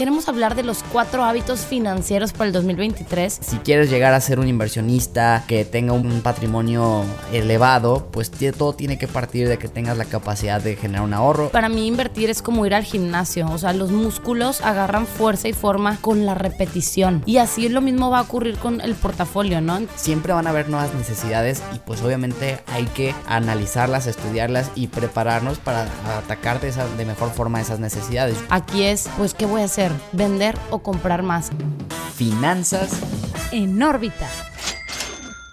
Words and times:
queremos 0.00 0.30
hablar 0.30 0.54
de 0.54 0.62
los 0.62 0.82
cuatro 0.82 1.24
hábitos 1.24 1.66
financieros 1.66 2.32
para 2.32 2.46
el 2.46 2.54
2023. 2.54 3.38
Si 3.42 3.58
quieres 3.58 3.90
llegar 3.90 4.14
a 4.14 4.20
ser 4.22 4.40
un 4.40 4.48
inversionista 4.48 5.44
que 5.46 5.66
tenga 5.66 5.92
un 5.92 6.22
patrimonio 6.22 7.04
elevado, 7.34 8.08
pues 8.10 8.30
todo 8.56 8.72
tiene 8.72 8.96
que 8.96 9.06
partir 9.06 9.46
de 9.46 9.58
que 9.58 9.68
tengas 9.68 9.98
la 9.98 10.06
capacidad 10.06 10.58
de 10.58 10.76
generar 10.76 11.02
un 11.02 11.12
ahorro. 11.12 11.50
Para 11.50 11.68
mí 11.68 11.86
invertir 11.86 12.30
es 12.30 12.40
como 12.40 12.64
ir 12.64 12.72
al 12.72 12.84
gimnasio, 12.84 13.46
o 13.50 13.58
sea, 13.58 13.74
los 13.74 13.90
músculos 13.90 14.62
agarran 14.62 15.06
fuerza 15.06 15.48
y 15.48 15.52
forma 15.52 15.98
con 16.00 16.24
la 16.24 16.34
repetición. 16.34 17.22
Y 17.26 17.36
así 17.36 17.68
lo 17.68 17.82
mismo 17.82 18.08
va 18.08 18.20
a 18.20 18.22
ocurrir 18.22 18.56
con 18.56 18.80
el 18.80 18.94
portafolio, 18.94 19.60
¿no? 19.60 19.80
Siempre 19.96 20.32
van 20.32 20.46
a 20.46 20.50
haber 20.50 20.70
nuevas 20.70 20.94
necesidades 20.94 21.62
y 21.74 21.78
pues 21.80 22.00
obviamente 22.00 22.60
hay 22.68 22.86
que 22.86 23.14
analizarlas, 23.26 24.06
estudiarlas 24.06 24.70
y 24.74 24.86
prepararnos 24.86 25.58
para 25.58 25.86
atacar 26.16 26.58
de, 26.62 26.68
esa, 26.68 26.86
de 26.88 27.04
mejor 27.04 27.28
forma 27.32 27.60
esas 27.60 27.80
necesidades. 27.80 28.38
Aquí 28.48 28.84
es, 28.84 29.10
pues, 29.18 29.34
¿qué 29.34 29.44
voy 29.44 29.60
a 29.60 29.66
hacer? 29.66 29.89
¿Vender 30.12 30.56
o 30.70 30.80
comprar 30.80 31.22
más? 31.22 31.50
Finanzas 32.14 33.00
en 33.52 33.82
órbita. 33.82 34.28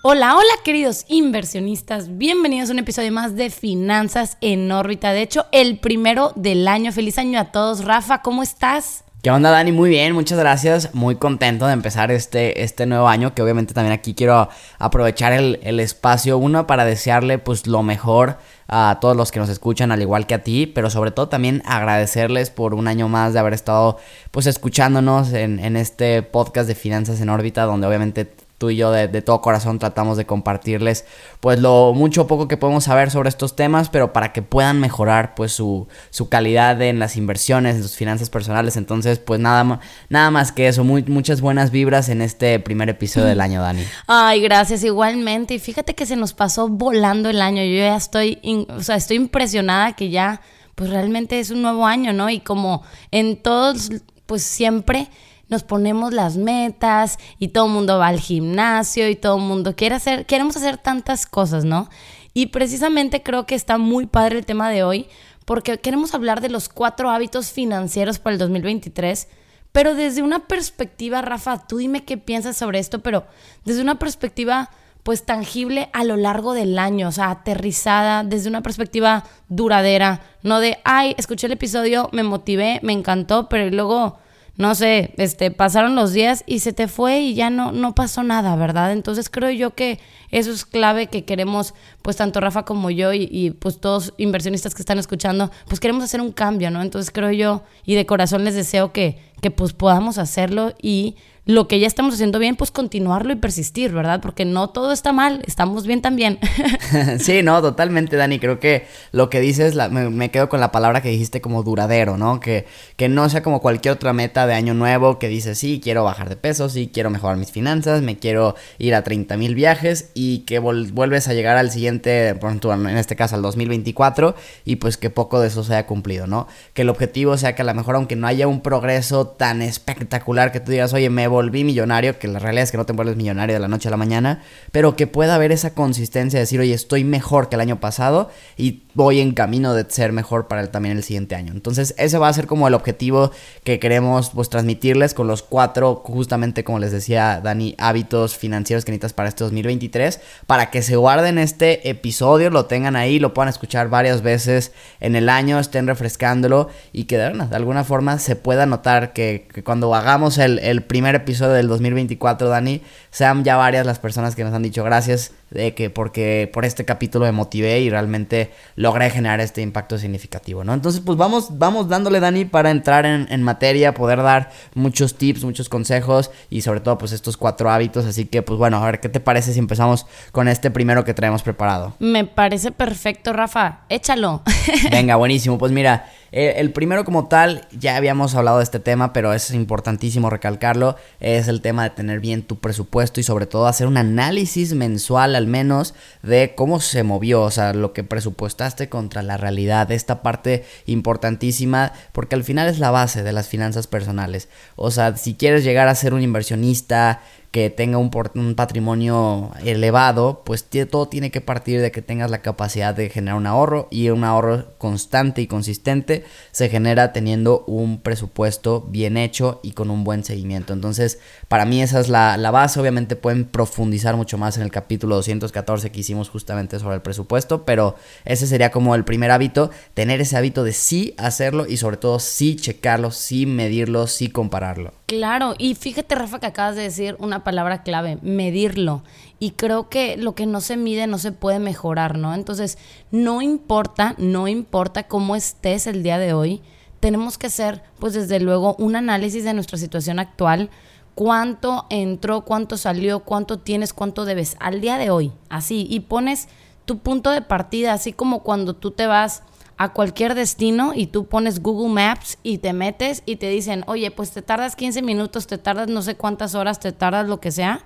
Hola, 0.03 0.35
hola 0.35 0.53
queridos 0.63 1.05
inversionistas, 1.07 2.17
bienvenidos 2.17 2.69
a 2.69 2.73
un 2.73 2.79
episodio 2.79 3.11
más 3.11 3.35
de 3.35 3.49
Finanzas 3.49 4.37
en 4.41 4.71
órbita. 4.71 5.11
De 5.11 5.21
hecho, 5.21 5.47
el 5.51 5.79
primero 5.79 6.33
del 6.35 6.67
año. 6.67 6.91
Feliz 6.91 7.17
año 7.17 7.39
a 7.39 7.51
todos. 7.51 7.83
Rafa, 7.83 8.21
¿cómo 8.21 8.43
estás? 8.43 9.03
¿Qué 9.27 9.31
onda, 9.31 9.51
Dani? 9.51 9.73
Muy 9.73 9.89
bien, 9.89 10.13
muchas 10.13 10.39
gracias. 10.39 10.95
Muy 10.95 11.17
contento 11.17 11.67
de 11.67 11.73
empezar 11.73 12.11
este, 12.11 12.63
este 12.63 12.85
nuevo 12.85 13.09
año, 13.09 13.35
que 13.35 13.41
obviamente 13.41 13.73
también 13.73 13.91
aquí 13.91 14.13
quiero 14.13 14.47
aprovechar 14.79 15.33
el, 15.33 15.79
espacio, 15.81 16.37
uno, 16.37 16.65
para 16.65 16.85
desearle 16.85 17.37
pues 17.37 17.67
lo 17.67 17.83
mejor 17.83 18.37
a 18.69 18.99
todos 19.01 19.17
los 19.17 19.33
que 19.33 19.39
nos 19.39 19.49
escuchan, 19.49 19.91
al 19.91 20.01
igual 20.01 20.27
que 20.27 20.35
a 20.35 20.43
ti, 20.43 20.65
pero 20.65 20.89
sobre 20.89 21.11
todo 21.11 21.27
también 21.27 21.61
agradecerles 21.65 22.51
por 22.51 22.73
un 22.73 22.87
año 22.87 23.09
más 23.09 23.33
de 23.33 23.39
haber 23.39 23.51
estado 23.51 23.97
pues 24.31 24.45
escuchándonos 24.45 25.33
en 25.33 25.75
este 25.75 26.23
podcast 26.23 26.69
de 26.69 26.75
Finanzas 26.75 27.19
en 27.19 27.27
órbita, 27.27 27.63
donde 27.63 27.85
obviamente 27.85 28.31
tú 28.57 28.71
y 28.71 28.75
yo 28.75 28.91
de, 28.91 29.07
todo 29.21 29.41
corazón 29.41 29.77
tratamos 29.77 30.17
de 30.17 30.25
compartirles 30.25 31.05
pues 31.39 31.59
lo 31.59 31.93
mucho 31.93 32.23
o 32.23 32.27
poco 32.27 32.47
que 32.47 32.57
podemos 32.57 32.85
saber 32.85 33.11
sobre 33.11 33.29
estos 33.29 33.55
temas, 33.55 33.89
pero 33.89 34.13
para 34.13 34.33
que 34.33 34.41
puedan 34.41 34.79
mejorar 34.79 35.35
pues 35.35 35.51
su, 35.51 35.87
su 36.09 36.29
calidad 36.29 36.81
en 36.81 36.99
las 36.99 37.17
inversiones, 37.17 37.75
en 37.75 37.83
sus 37.83 37.95
finanzas 37.95 38.29
personales. 38.29 38.75
Entonces 38.77 39.19
pues 39.19 39.39
nada, 39.39 39.79
nada 40.09 40.31
más 40.31 40.51
que 40.51 40.67
eso, 40.67 40.83
muy, 40.83 41.03
muchas 41.03 41.41
buenas 41.41 41.71
vibras 41.71 42.09
en 42.09 42.21
este 42.21 42.59
primer 42.59 42.89
episodio 42.89 43.27
del 43.27 43.41
año, 43.41 43.61
Dani. 43.61 43.83
Ay, 44.07 44.41
gracias 44.41 44.83
igualmente. 44.83 45.53
Y 45.53 45.59
fíjate 45.59 45.93
que 45.93 46.05
se 46.05 46.15
nos 46.15 46.33
pasó 46.33 46.67
volando 46.67 47.29
el 47.29 47.41
año. 47.41 47.63
Yo 47.63 47.77
ya 47.77 47.95
estoy, 47.95 48.39
o 48.69 48.81
sea, 48.81 48.95
estoy 48.95 49.17
impresionada 49.17 49.93
que 49.93 50.09
ya 50.09 50.41
pues 50.75 50.91
realmente 50.91 51.39
es 51.39 51.49
un 51.49 51.63
nuevo 51.63 51.87
año, 51.87 52.13
¿no? 52.13 52.29
Y 52.29 52.39
como 52.39 52.83
en 53.09 53.37
todos, 53.37 53.89
pues 54.27 54.43
siempre 54.43 55.09
nos 55.49 55.63
ponemos 55.63 56.13
las 56.13 56.37
metas 56.37 57.17
y 57.39 57.49
todo 57.49 57.67
el 57.67 57.71
mundo 57.71 57.97
va 57.97 58.07
al 58.07 58.19
gimnasio 58.19 59.09
y 59.09 59.15
todo 59.15 59.37
el 59.37 59.43
mundo 59.43 59.75
quiere 59.75 59.95
hacer, 59.95 60.25
queremos 60.25 60.57
hacer 60.57 60.77
tantas 60.77 61.25
cosas, 61.25 61.65
¿no? 61.65 61.89
Y 62.33 62.47
precisamente 62.47 63.23
creo 63.23 63.45
que 63.45 63.55
está 63.55 63.77
muy 63.77 64.05
padre 64.05 64.37
el 64.37 64.45
tema 64.45 64.69
de 64.69 64.83
hoy 64.83 65.07
porque 65.45 65.77
queremos 65.79 66.13
hablar 66.13 66.41
de 66.41 66.49
los 66.49 66.67
cuatro 66.67 67.09
hábitos 67.09 67.51
financieros 67.51 68.19
para 68.19 68.33
el 68.33 68.39
2023, 68.39 69.27
pero 69.71 69.95
desde 69.95 70.21
una 70.21 70.47
perspectiva, 70.47 71.21
Rafa, 71.21 71.65
tú 71.67 71.77
dime 71.77 72.03
qué 72.03 72.17
piensas 72.17 72.57
sobre 72.57 72.79
esto, 72.79 72.99
pero 72.99 73.25
desde 73.63 73.81
una 73.81 73.97
perspectiva 73.97 74.69
pues 75.03 75.23
tangible 75.23 75.89
a 75.93 76.03
lo 76.03 76.17
largo 76.17 76.53
del 76.53 76.77
año, 76.77 77.07
o 77.07 77.11
sea, 77.13 77.29
aterrizada 77.29 78.25
desde 78.25 78.49
una 78.49 78.61
perspectiva 78.61 79.23
duradera, 79.47 80.19
no 80.43 80.59
de, 80.59 80.79
ay, 80.83 81.15
escuché 81.17 81.47
el 81.47 81.53
episodio, 81.53 82.09
me 82.11 82.23
motivé, 82.23 82.81
me 82.83 82.91
encantó, 82.91 83.47
pero 83.47 83.69
luego 83.69 84.19
no 84.57 84.73
sé, 84.73 85.13
este, 85.17 85.51
pasaron 85.51 85.95
los 85.95 86.13
días 86.13 86.43
y 86.47 86.59
se 86.59 86.73
te 86.73 86.87
fue 86.87 87.19
y 87.19 87.35
ya 87.35 87.51
no, 87.51 87.71
no 87.71 87.93
pasó 87.93 88.23
nada, 88.23 88.55
¿verdad? 88.55 88.91
Entonces 88.91 89.29
creo 89.29 89.51
yo 89.51 89.75
que 89.75 89.99
eso 90.31 90.51
es 90.51 90.65
clave 90.65 91.07
que 91.07 91.25
queremos, 91.25 91.75
pues 92.01 92.17
tanto 92.17 92.39
Rafa 92.39 92.65
como 92.65 92.89
yo 92.89 93.13
y, 93.13 93.55
pues 93.59 93.79
todos 93.79 94.13
inversionistas 94.17 94.73
que 94.73 94.81
están 94.81 94.97
escuchando, 94.97 95.51
pues 95.67 95.79
queremos 95.79 96.03
hacer 96.03 96.21
un 96.21 96.31
cambio, 96.31 96.71
¿no? 96.71 96.81
Entonces 96.81 97.11
creo 97.11 97.31
yo 97.31 97.63
y 97.85 97.93
de 97.93 98.07
corazón 98.07 98.43
les 98.43 98.55
deseo 98.55 98.91
que, 98.91 99.19
que 99.41 99.51
pues 99.51 99.73
podamos 99.73 100.17
hacerlo 100.17 100.73
y 100.81 101.15
lo 101.47 101.67
que 101.67 101.79
ya 101.79 101.87
estamos 101.87 102.13
haciendo 102.13 102.39
bien, 102.39 102.55
pues 102.57 102.71
continuarlo 102.71 103.31
y 103.31 103.37
persistir, 103.37 103.93
¿verdad? 103.93 104.19
Porque 104.21 104.45
no 104.45 104.69
todo 104.69 104.91
está 104.91 105.13
mal, 105.13 105.41
estamos 105.47 105.87
bien 105.87 106.01
también. 106.01 106.39
sí, 107.19 107.41
no, 107.41 107.61
totalmente, 107.61 108.17
Dani. 108.17 108.37
Creo 108.37 108.59
que 108.59 108.85
lo 109.13 109.29
que 109.29 109.39
dices, 109.39 109.75
me, 109.89 110.29
quedo 110.29 110.49
con 110.49 110.59
la 110.59 110.71
palabra 110.71 111.01
que 111.01 111.09
dijiste 111.09 111.41
como 111.41 111.63
duradero, 111.63 112.17
¿no? 112.17 112.41
Que, 112.41 112.65
que 112.97 113.07
no 113.07 113.29
sea 113.29 113.41
como 113.43 113.61
cualquier 113.61 113.93
otra 113.93 114.11
meta 114.11 114.45
de 114.45 114.53
año 114.55 114.73
nuevo 114.73 115.19
que 115.19 115.29
dices, 115.29 115.57
sí, 115.57 115.79
quiero 115.81 116.03
bajar 116.03 116.27
de 116.27 116.35
peso, 116.35 116.67
sí, 116.67 116.91
quiero 116.93 117.09
mejorar 117.09 117.37
mis 117.37 117.51
finanzas, 117.51 118.01
me 118.01 118.17
quiero 118.17 118.55
ir 118.77 118.93
a 118.93 119.03
30 119.03 119.37
mil 119.37 119.55
viajes 119.55 120.11
y 120.13 120.39
que 120.39 120.59
vuelves 120.59 121.29
a 121.29 121.33
llegar 121.33 121.55
al 121.55 121.71
siguiente, 121.71 122.35
por 122.35 122.51
en 122.51 122.97
este 122.97 123.15
caso 123.15 123.35
al 123.35 123.41
2024 123.41 124.35
y 124.65 124.77
pues 124.77 124.97
que 124.97 125.09
poco 125.09 125.39
de 125.39 125.47
eso 125.47 125.63
se 125.63 125.73
haya 125.73 125.85
cumplido, 125.85 126.27
¿no? 126.27 126.47
Que 126.73 126.81
el 126.81 126.89
objetivo 126.89 127.37
sea 127.37 127.55
que 127.55 127.61
a 127.61 127.65
lo 127.65 127.73
mejor 127.73 127.95
aunque 127.95 128.17
no 128.17 128.27
haya 128.27 128.47
un 128.47 128.61
progreso 128.61 129.27
tan 129.27 129.61
espectacular 129.61 130.51
que 130.51 130.59
tú 130.59 130.71
digas, 130.71 130.93
oye, 130.93 131.09
me 131.09 131.27
volví 131.37 131.63
millonario, 131.63 132.17
que 132.17 132.27
la 132.27 132.39
realidad 132.39 132.63
es 132.63 132.71
que 132.71 132.77
no 132.77 132.85
te 132.87 132.93
vuelves 132.93 133.15
millonario 133.15 133.53
de 133.53 133.59
la 133.59 133.67
noche 133.67 133.89
a 133.89 133.91
la 133.91 133.97
mañana, 133.97 134.41
pero 134.71 134.95
que 134.95 135.05
pueda 135.05 135.35
haber 135.35 135.51
esa 135.51 135.75
consistencia 135.75 136.39
de 136.39 136.43
decir, 136.43 136.59
oye, 136.59 136.73
estoy 136.73 137.03
mejor 137.03 137.47
que 137.47 137.55
el 137.55 137.61
año 137.61 137.79
pasado 137.79 138.31
y 138.57 138.83
voy 138.95 139.19
en 139.19 139.33
camino 139.33 139.75
de 139.75 139.85
ser 139.87 140.11
mejor 140.11 140.47
para 140.47 140.61
el, 140.61 140.69
también 140.69 140.97
el 140.97 141.03
siguiente 141.03 141.35
año. 141.35 141.53
Entonces, 141.53 141.93
ese 141.99 142.17
va 142.17 142.29
a 142.29 142.33
ser 142.33 142.47
como 142.47 142.67
el 142.67 142.73
objetivo 142.73 143.29
que 143.63 143.77
queremos 143.77 144.31
pues 144.31 144.49
transmitirles 144.49 145.13
con 145.13 145.27
los 145.27 145.43
cuatro, 145.43 146.01
justamente 146.03 146.63
como 146.63 146.79
les 146.79 146.91
decía 146.91 147.39
Dani, 147.43 147.75
hábitos 147.77 148.35
financieros 148.35 148.83
que 148.83 148.91
necesitas 148.91 149.13
para 149.13 149.29
este 149.29 149.43
2023, 149.43 150.19
para 150.47 150.71
que 150.71 150.81
se 150.81 150.95
guarden 150.95 151.37
este 151.37 151.87
episodio, 151.87 152.49
lo 152.49 152.65
tengan 152.65 152.95
ahí, 152.95 153.19
lo 153.19 153.35
puedan 153.35 153.49
escuchar 153.49 153.89
varias 153.89 154.23
veces 154.23 154.71
en 154.99 155.15
el 155.15 155.29
año, 155.29 155.59
estén 155.59 155.85
refrescándolo 155.85 156.69
y 156.91 157.03
que 157.03 157.19
de, 157.19 157.25
alguna 157.51 157.83
forma 157.83 158.17
se 158.17 158.35
pueda 158.35 158.65
notar 158.65 159.13
que, 159.13 159.47
cuando 159.63 159.93
hagamos 159.93 160.39
el, 160.39 160.57
el 160.57 160.81
primer 160.81 161.15
episodio 161.27 161.55
del 161.55 161.67
2024, 161.67 162.47
Dani, 162.47 162.81
sean 163.11 163.43
ya 163.43 163.57
varias 163.57 163.85
las 163.85 163.99
personas 163.99 164.33
que 164.33 164.45
nos 164.45 164.53
han 164.53 164.63
dicho 164.63 164.81
gracias 164.85 165.33
de 165.49 165.73
que 165.73 165.89
porque 165.89 166.49
por 166.51 166.65
este 166.65 166.85
capítulo 166.85 167.25
me 167.25 167.31
motivé 167.31 167.79
y 167.79 167.89
realmente 167.89 168.51
logré 168.75 169.09
generar 169.09 169.39
este 169.39 169.61
impacto 169.61 169.97
significativo, 169.97 170.63
¿no? 170.63 170.73
Entonces, 170.73 171.01
pues 171.05 171.17
vamos, 171.17 171.57
vamos 171.57 171.87
dándole, 171.89 172.19
Dani, 172.19 172.45
para 172.45 172.71
entrar 172.71 173.05
en, 173.05 173.27
en, 173.29 173.43
materia, 173.43 173.93
poder 173.93 174.21
dar 174.21 174.51
muchos 174.73 175.15
tips, 175.15 175.43
muchos 175.43 175.69
consejos 175.69 176.31
y 176.49 176.61
sobre 176.61 176.81
todo, 176.81 176.97
pues 176.97 177.11
estos 177.11 177.37
cuatro 177.37 177.69
hábitos. 177.69 178.05
Así 178.05 178.25
que, 178.25 178.41
pues 178.41 178.57
bueno, 178.57 178.77
a 178.77 178.85
ver, 178.85 178.99
¿qué 178.99 179.09
te 179.09 179.19
parece 179.19 179.53
si 179.53 179.59
empezamos 179.59 180.05
con 180.31 180.47
este 180.47 180.71
primero 180.71 181.03
que 181.03 181.13
traemos 181.13 181.43
preparado? 181.43 181.95
Me 181.99 182.25
parece 182.25 182.71
perfecto, 182.71 183.33
Rafa. 183.33 183.81
Échalo. 183.89 184.41
Venga, 184.91 185.15
buenísimo. 185.15 185.57
Pues 185.57 185.71
mira, 185.71 186.09
eh, 186.31 186.55
el 186.57 186.71
primero 186.71 187.05
como 187.05 187.27
tal, 187.27 187.67
ya 187.71 187.95
habíamos 187.95 188.35
hablado 188.35 188.57
de 188.57 188.63
este 188.63 188.79
tema, 188.79 189.13
pero 189.13 189.33
es 189.33 189.51
importantísimo 189.51 190.29
recalcarlo, 190.29 190.95
es 191.19 191.47
el 191.47 191.61
tema 191.61 191.83
de 191.83 191.91
tener 191.91 192.19
bien 192.19 192.43
tu 192.43 192.59
presupuesto 192.59 193.19
y 193.19 193.23
sobre 193.23 193.45
todo 193.45 193.67
hacer 193.67 193.87
un 193.87 193.97
análisis 193.97 194.73
mensual 194.73 195.35
al 195.37 195.47
menos 195.47 195.93
de 196.23 196.53
cómo 196.55 196.79
se 196.79 197.03
movió, 197.03 197.41
o 197.43 197.51
sea, 197.51 197.73
lo 197.73 197.93
que 197.93 198.03
presupuestaste 198.03 198.89
contra 198.89 199.23
la 199.23 199.37
realidad, 199.37 199.91
esta 199.91 200.21
parte 200.21 200.65
importantísima, 200.85 201.93
porque 202.11 202.35
al 202.35 202.43
final 202.43 202.67
es 202.67 202.79
la 202.79 202.91
base 202.91 203.23
de 203.23 203.31
las 203.31 203.47
finanzas 203.47 203.87
personales. 203.87 204.49
O 204.75 204.91
sea, 204.91 205.15
si 205.15 205.35
quieres 205.35 205.63
llegar 205.63 205.87
a 205.87 205.95
ser 205.95 206.13
un 206.13 206.21
inversionista, 206.21 207.21
que 207.51 207.69
tenga 207.69 207.97
un, 207.97 208.11
un, 208.35 208.55
patrimonio 208.55 209.51
elevado, 209.63 210.43
pues 210.45 210.67
todo 210.89 211.07
tiene 211.07 211.31
que 211.31 211.41
partir 211.41 211.81
de 211.81 211.91
que 211.91 212.01
tengas 212.01 212.29
la 212.29 212.41
capacidad 212.41 212.93
de 212.93 213.09
generar 213.09 213.37
un 213.37 213.47
ahorro 213.47 213.87
y 213.89 214.09
un 214.09 214.23
ahorro 214.23 214.77
constante 214.77 215.41
y 215.41 215.47
consistente 215.47 216.25
se 216.51 216.69
genera 216.69 217.13
teniendo 217.13 217.63
un 217.65 218.01
presupuesto 218.01 218.81
bien 218.89 219.17
hecho 219.17 219.59
y 219.63 219.71
con 219.71 219.89
un 219.89 220.03
buen 220.03 220.23
seguimiento. 220.23 220.73
Entonces, 220.73 221.19
para 221.47 221.65
mí 221.65 221.81
esa 221.81 221.99
es 221.99 222.09
la, 222.09 222.37
la 222.37 222.51
base. 222.51 222.79
Obviamente 222.79 223.15
pueden 223.15 223.45
profundizar 223.45 224.15
mucho 224.15 224.37
más 224.37 224.57
en 224.57 224.63
el 224.63 224.71
capítulo 224.71 225.15
214 225.15 225.91
que 225.91 225.99
hicimos 225.99 226.29
justamente 226.29 226.79
sobre 226.79 226.95
el 226.95 227.01
presupuesto, 227.01 227.65
pero 227.65 227.95
ese 228.25 228.45
sería 228.47 228.71
como 228.71 228.93
el 228.93 229.05
primer 229.05 229.31
hábito, 229.31 229.71
tener 229.93 230.21
ese 230.21 230.37
hábito 230.37 230.63
de 230.63 230.73
sí 230.73 231.15
hacerlo 231.17 231.65
y 231.67 231.77
sobre 231.77 231.97
todo 231.97 232.19
sí 232.19 232.55
checarlo, 232.55 233.11
sí 233.11 233.45
medirlo, 233.45 234.07
sí 234.07 234.29
compararlo. 234.29 234.93
Claro, 235.07 235.55
y 235.57 235.75
fíjate 235.75 236.15
Rafa 236.15 236.39
que 236.39 236.47
acabas 236.47 236.75
de 236.75 236.81
decir 236.81 237.15
una 237.19 237.36
palabra 237.43 237.83
clave, 237.83 238.17
medirlo. 238.21 239.03
Y 239.39 239.51
creo 239.51 239.89
que 239.89 240.17
lo 240.17 240.35
que 240.35 240.45
no 240.45 240.61
se 240.61 240.77
mide 240.77 241.07
no 241.07 241.17
se 241.17 241.31
puede 241.31 241.59
mejorar, 241.59 242.17
¿no? 242.17 242.33
Entonces, 242.33 242.77
no 243.11 243.41
importa, 243.41 244.15
no 244.17 244.47
importa 244.47 245.07
cómo 245.07 245.35
estés 245.35 245.87
el 245.87 246.03
día 246.03 246.17
de 246.17 246.33
hoy, 246.33 246.61
tenemos 246.99 247.37
que 247.37 247.47
hacer, 247.47 247.83
pues 247.99 248.13
desde 248.13 248.39
luego, 248.39 248.75
un 248.79 248.95
análisis 248.95 249.43
de 249.43 249.53
nuestra 249.53 249.77
situación 249.77 250.19
actual, 250.19 250.69
cuánto 251.15 251.85
entró, 251.89 252.41
cuánto 252.41 252.77
salió, 252.77 253.21
cuánto 253.21 253.59
tienes, 253.59 253.93
cuánto 253.93 254.25
debes 254.25 254.55
al 254.59 254.81
día 254.81 254.97
de 254.97 255.09
hoy, 255.09 255.31
así, 255.49 255.87
y 255.89 256.01
pones 256.01 256.47
tu 256.85 256.99
punto 256.99 257.31
de 257.31 257.41
partida, 257.41 257.93
así 257.93 258.13
como 258.13 258.43
cuando 258.43 258.73
tú 258.73 258.91
te 258.91 259.07
vas 259.07 259.43
a 259.77 259.93
cualquier 259.93 260.33
destino 260.33 260.93
y 260.95 261.07
tú 261.07 261.27
pones 261.27 261.61
Google 261.61 261.93
Maps 261.93 262.39
y 262.41 262.57
te 262.57 262.73
metes 262.73 263.21
y 263.25 263.35
te 263.35 263.49
dicen, 263.49 263.83
oye, 263.87 264.09
pues 264.09 264.31
te 264.31 264.41
tardas 264.41 264.75
15 264.75 265.03
minutos, 265.03 265.45
te 265.45 265.57
tardas 265.57 265.87
no 265.87 266.01
sé 266.01 266.15
cuántas 266.15 266.55
horas, 266.55 266.79
te 266.79 266.91
tardas 266.91 267.27
lo 267.27 267.39
que 267.39 267.51
sea, 267.51 267.81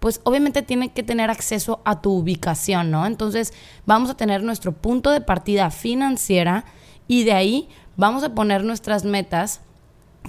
pues 0.00 0.20
obviamente 0.24 0.62
tiene 0.62 0.92
que 0.92 1.02
tener 1.02 1.30
acceso 1.30 1.80
a 1.84 2.00
tu 2.02 2.12
ubicación, 2.12 2.90
¿no? 2.90 3.06
Entonces 3.06 3.54
vamos 3.86 4.10
a 4.10 4.16
tener 4.16 4.42
nuestro 4.42 4.72
punto 4.72 5.10
de 5.10 5.22
partida 5.22 5.70
financiera 5.70 6.64
y 7.08 7.24
de 7.24 7.32
ahí 7.32 7.68
vamos 7.96 8.22
a 8.22 8.34
poner 8.34 8.62
nuestras 8.62 9.04
metas 9.04 9.62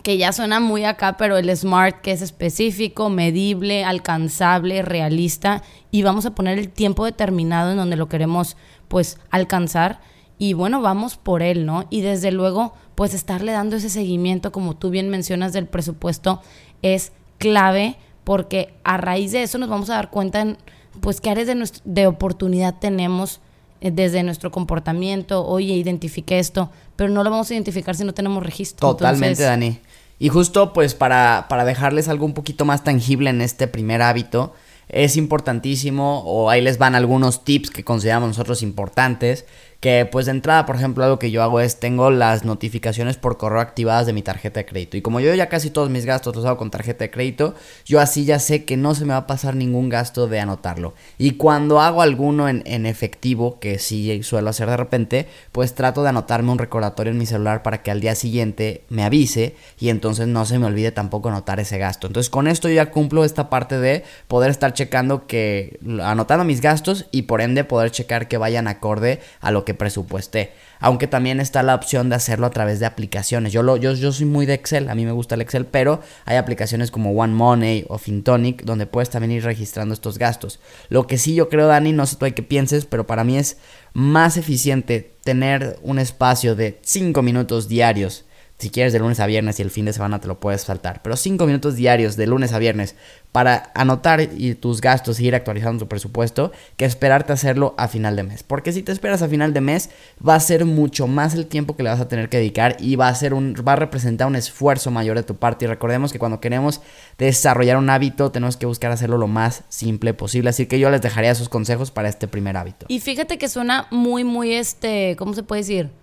que 0.03 0.17
ya 0.17 0.31
suena 0.31 0.61
muy 0.61 0.85
acá, 0.85 1.17
pero 1.17 1.37
el 1.37 1.55
SMART 1.55 2.01
que 2.01 2.13
es 2.13 2.21
específico, 2.21 3.09
medible, 3.09 3.83
alcanzable, 3.83 4.81
realista 4.81 5.61
y 5.91 6.03
vamos 6.03 6.25
a 6.25 6.33
poner 6.33 6.57
el 6.57 6.69
tiempo 6.69 7.03
determinado 7.03 7.71
en 7.71 7.77
donde 7.77 7.97
lo 7.97 8.07
queremos 8.07 8.55
pues 8.87 9.19
alcanzar 9.29 9.99
y 10.41 10.53
bueno, 10.53 10.81
vamos 10.81 11.17
por 11.17 11.43
él, 11.43 11.67
¿no? 11.67 11.85
Y 11.91 12.01
desde 12.01 12.31
luego, 12.31 12.73
pues 12.95 13.13
estarle 13.13 13.51
dando 13.51 13.75
ese 13.75 13.91
seguimiento, 13.91 14.51
como 14.51 14.75
tú 14.75 14.89
bien 14.89 15.07
mencionas, 15.07 15.53
del 15.53 15.67
presupuesto 15.67 16.41
es 16.81 17.11
clave 17.38 17.95
porque 18.23 18.73
a 18.83 18.97
raíz 18.97 19.33
de 19.33 19.43
eso 19.43 19.59
nos 19.59 19.69
vamos 19.69 19.91
a 19.91 19.97
dar 19.97 20.09
cuenta 20.09 20.41
en, 20.41 20.57
pues, 20.99 21.21
qué 21.21 21.29
áreas 21.29 21.45
de, 21.45 21.69
de 21.85 22.07
oportunidad 22.07 22.79
tenemos 22.79 23.39
eh, 23.81 23.91
desde 23.91 24.23
nuestro 24.23 24.49
comportamiento. 24.49 25.45
Oye, 25.45 25.75
identifique 25.75 26.39
esto, 26.39 26.71
pero 26.95 27.11
no 27.11 27.23
lo 27.23 27.29
vamos 27.29 27.51
a 27.51 27.53
identificar 27.53 27.95
si 27.95 28.03
no 28.03 28.15
tenemos 28.15 28.41
registro. 28.41 28.95
Totalmente, 28.95 29.44
Dani. 29.44 29.77
Y 30.17 30.29
justo, 30.29 30.73
pues, 30.73 30.95
para, 30.95 31.45
para 31.49 31.65
dejarles 31.65 32.07
algo 32.07 32.25
un 32.25 32.33
poquito 32.33 32.65
más 32.65 32.83
tangible 32.83 33.29
en 33.29 33.41
este 33.41 33.67
primer 33.67 34.01
hábito, 34.01 34.55
es 34.89 35.15
importantísimo, 35.17 36.23
o 36.25 36.49
ahí 36.49 36.61
les 36.61 36.77
van 36.77 36.95
algunos 36.95 37.45
tips 37.45 37.69
que 37.69 37.83
consideramos 37.83 38.27
nosotros 38.27 38.61
importantes, 38.61 39.45
que 39.81 40.07
pues 40.10 40.28
de 40.28 40.31
entrada, 40.31 40.68
por 40.68 40.75
ejemplo, 40.75 41.04
algo 41.04 41.18
que 41.18 41.31
yo 41.31 41.42
hago 41.42 41.60
es 41.60 41.80
tengo 41.80 42.12
las 42.12 42.45
notificaciones 42.45 43.18
por 43.18 43.38
correo 43.38 43.60
activadas 43.60 44.06
de 44.06 44.13
mi 44.13 44.22
tarjeta 44.22 44.60
de 44.60 44.66
crédito. 44.68 44.95
Y 44.95 45.01
como 45.01 45.19
yo 45.19 45.33
ya 45.33 45.50
casi 45.50 45.72
todos 45.72 45.89
mis 45.89 46.06
gastos 46.06 46.36
los 46.36 46.45
hago 46.45 46.57
con 46.57 46.69
tarjeta 46.69 47.04
de 47.04 47.10
crédito, 47.10 47.56
yo 47.83 48.00
así 48.00 48.24
ya 48.24 48.38
sé 48.38 48.63
que 48.63 48.78
no 48.78 48.94
se 48.94 49.06
me 49.06 49.13
va 49.13 49.18
a 49.18 49.28
pasar 49.28 49.56
ningún 49.56 49.89
gasto 49.89 50.28
de 50.28 50.39
anotarlo. 50.39 50.94
Y 51.18 51.31
cuando 51.31 51.81
hago 51.81 52.04
alguno 52.04 52.48
en, 52.48 52.62
en 52.68 52.86
efectivo, 52.86 53.60
que 53.60 53.80
sí 53.80 54.22
suelo 54.22 54.51
hacer 54.51 54.69
de 54.69 54.78
repente, 54.78 55.28
pues 55.51 55.74
trato 55.74 56.04
de 56.04 56.10
anotarme 56.10 56.51
un 56.51 56.60
recordatorio 56.60 57.12
en 57.12 57.18
mi 57.18 57.25
celular 57.25 57.63
para 57.63 57.81
que 57.81 57.89
al 57.89 58.01
día 58.01 58.13
siguiente 58.13 58.83
me 58.89 59.04
avise 59.04 59.56
y 59.80 59.89
entonces 59.89 60.28
no 60.28 60.45
se 60.45 60.60
me 60.60 60.68
olvide 60.68 60.92
tampoco 60.92 61.30
anotar 61.30 61.60
ese 61.60 61.80
gasto. 61.80 62.06
Entonces 62.06 62.30
con 62.30 62.48
esto 62.48 62.69
yo 62.69 62.75
ya 62.75 62.92
cumplo 62.92 63.25
esta 63.25 63.50
parte 63.50 63.80
de 63.80 64.04
poder 64.28 64.51
estar 64.51 64.74
checando 64.74 65.25
que, 65.25 65.80
anotando 66.04 66.45
mis 66.45 66.62
gastos 66.62 67.07
y 67.10 67.24
por 67.24 67.42
ende 67.42 67.63
poder 67.63 67.89
checar 67.89 68.28
que 68.28 68.38
vayan 68.38 68.68
acorde 68.68 69.19
a 69.39 69.50
lo 69.50 69.66
que 69.66 69.70
presupuesté. 69.73 70.51
Aunque 70.79 71.07
también 71.07 71.39
está 71.39 71.63
la 71.63 71.75
opción 71.75 72.09
de 72.09 72.15
hacerlo 72.15 72.47
a 72.47 72.51
través 72.51 72.79
de 72.79 72.85
aplicaciones. 72.85 73.53
Yo, 73.53 73.63
lo, 73.63 73.77
yo, 73.77 73.94
yo 73.94 74.12
soy 74.12 74.25
muy 74.25 74.45
de 74.45 74.53
Excel, 74.53 74.89
a 74.89 74.95
mí 74.95 75.06
me 75.06 75.12
gusta 75.12 75.35
el 75.35 75.41
Excel, 75.41 75.65
pero 75.65 76.01
hay 76.25 76.38
aplicaciones 76.38 76.91
como 76.91 77.12
One 77.12 77.33
Money 77.33 77.85
o 77.88 77.97
Fintonic 77.97 78.63
donde 78.63 78.85
puedes 78.85 79.09
también 79.09 79.31
ir 79.31 79.44
registrando 79.44 79.94
estos 79.94 80.18
gastos. 80.18 80.59
Lo 80.89 81.07
que 81.07 81.18
sí 81.18 81.35
yo 81.35 81.50
creo, 81.50 81.68
Dani, 81.68 81.94
no 81.94 82.06
sé 82.06 82.15
tú 82.15 82.25
hay 82.25 82.31
que 82.33 82.44
pienses, 82.44 82.85
pero 82.85 83.06
para 83.06 83.23
mí 83.23 83.38
es 83.38 83.57
más 83.94 84.38
eficiente 84.38 85.15
tener 85.23 85.79
un 85.83 86.00
espacio 86.00 86.56
de 86.56 86.79
5 86.81 87.21
minutos 87.21 87.68
diarios 87.68 88.25
si 88.61 88.69
quieres 88.69 88.93
de 88.93 88.99
lunes 88.99 89.19
a 89.19 89.25
viernes 89.25 89.57
y 89.57 89.63
el 89.63 89.71
fin 89.71 89.85
de 89.85 89.93
semana 89.93 90.21
te 90.21 90.27
lo 90.27 90.39
puedes 90.39 90.61
saltar. 90.61 91.01
Pero 91.01 91.17
cinco 91.17 91.47
minutos 91.47 91.75
diarios 91.75 92.15
de 92.15 92.27
lunes 92.27 92.53
a 92.53 92.59
viernes 92.59 92.95
para 93.31 93.71
anotar 93.73 94.21
y 94.21 94.53
tus 94.53 94.81
gastos 94.81 95.19
y 95.19 95.25
ir 95.25 95.33
actualizando 95.33 95.85
tu 95.85 95.89
presupuesto 95.89 96.51
que 96.77 96.85
esperarte 96.85 97.33
hacerlo 97.33 97.73
a 97.79 97.87
final 97.87 98.15
de 98.15 98.21
mes. 98.21 98.43
Porque 98.43 98.71
si 98.71 98.83
te 98.83 98.91
esperas 98.91 99.23
a 99.23 99.27
final 99.27 99.51
de 99.53 99.61
mes 99.61 99.89
va 100.25 100.35
a 100.35 100.39
ser 100.39 100.65
mucho 100.65 101.07
más 101.07 101.33
el 101.33 101.47
tiempo 101.47 101.75
que 101.75 101.81
le 101.81 101.89
vas 101.89 101.99
a 101.99 102.07
tener 102.07 102.29
que 102.29 102.37
dedicar 102.37 102.77
y 102.79 102.97
va 102.97 103.07
a 103.07 103.15
ser 103.15 103.33
un 103.33 103.55
va 103.67 103.73
a 103.73 103.77
representar 103.77 104.27
un 104.27 104.35
esfuerzo 104.35 104.91
mayor 104.91 105.17
de 105.17 105.23
tu 105.23 105.37
parte 105.37 105.65
y 105.65 105.67
recordemos 105.67 106.13
que 106.13 106.19
cuando 106.19 106.39
queremos 106.39 106.81
desarrollar 107.17 107.77
un 107.77 107.89
hábito 107.89 108.31
tenemos 108.31 108.57
que 108.57 108.67
buscar 108.67 108.91
hacerlo 108.91 109.17
lo 109.17 109.27
más 109.27 109.63
simple 109.69 110.13
posible. 110.13 110.51
Así 110.51 110.67
que 110.67 110.77
yo 110.77 110.91
les 110.91 111.01
dejaría 111.01 111.31
esos 111.31 111.49
consejos 111.49 111.89
para 111.89 112.09
este 112.09 112.27
primer 112.27 112.57
hábito. 112.57 112.85
Y 112.89 112.99
fíjate 112.99 113.39
que 113.39 113.49
suena 113.49 113.87
muy 113.89 114.23
muy 114.23 114.53
este, 114.53 115.15
¿cómo 115.17 115.33
se 115.33 115.41
puede 115.41 115.61
decir? 115.61 116.00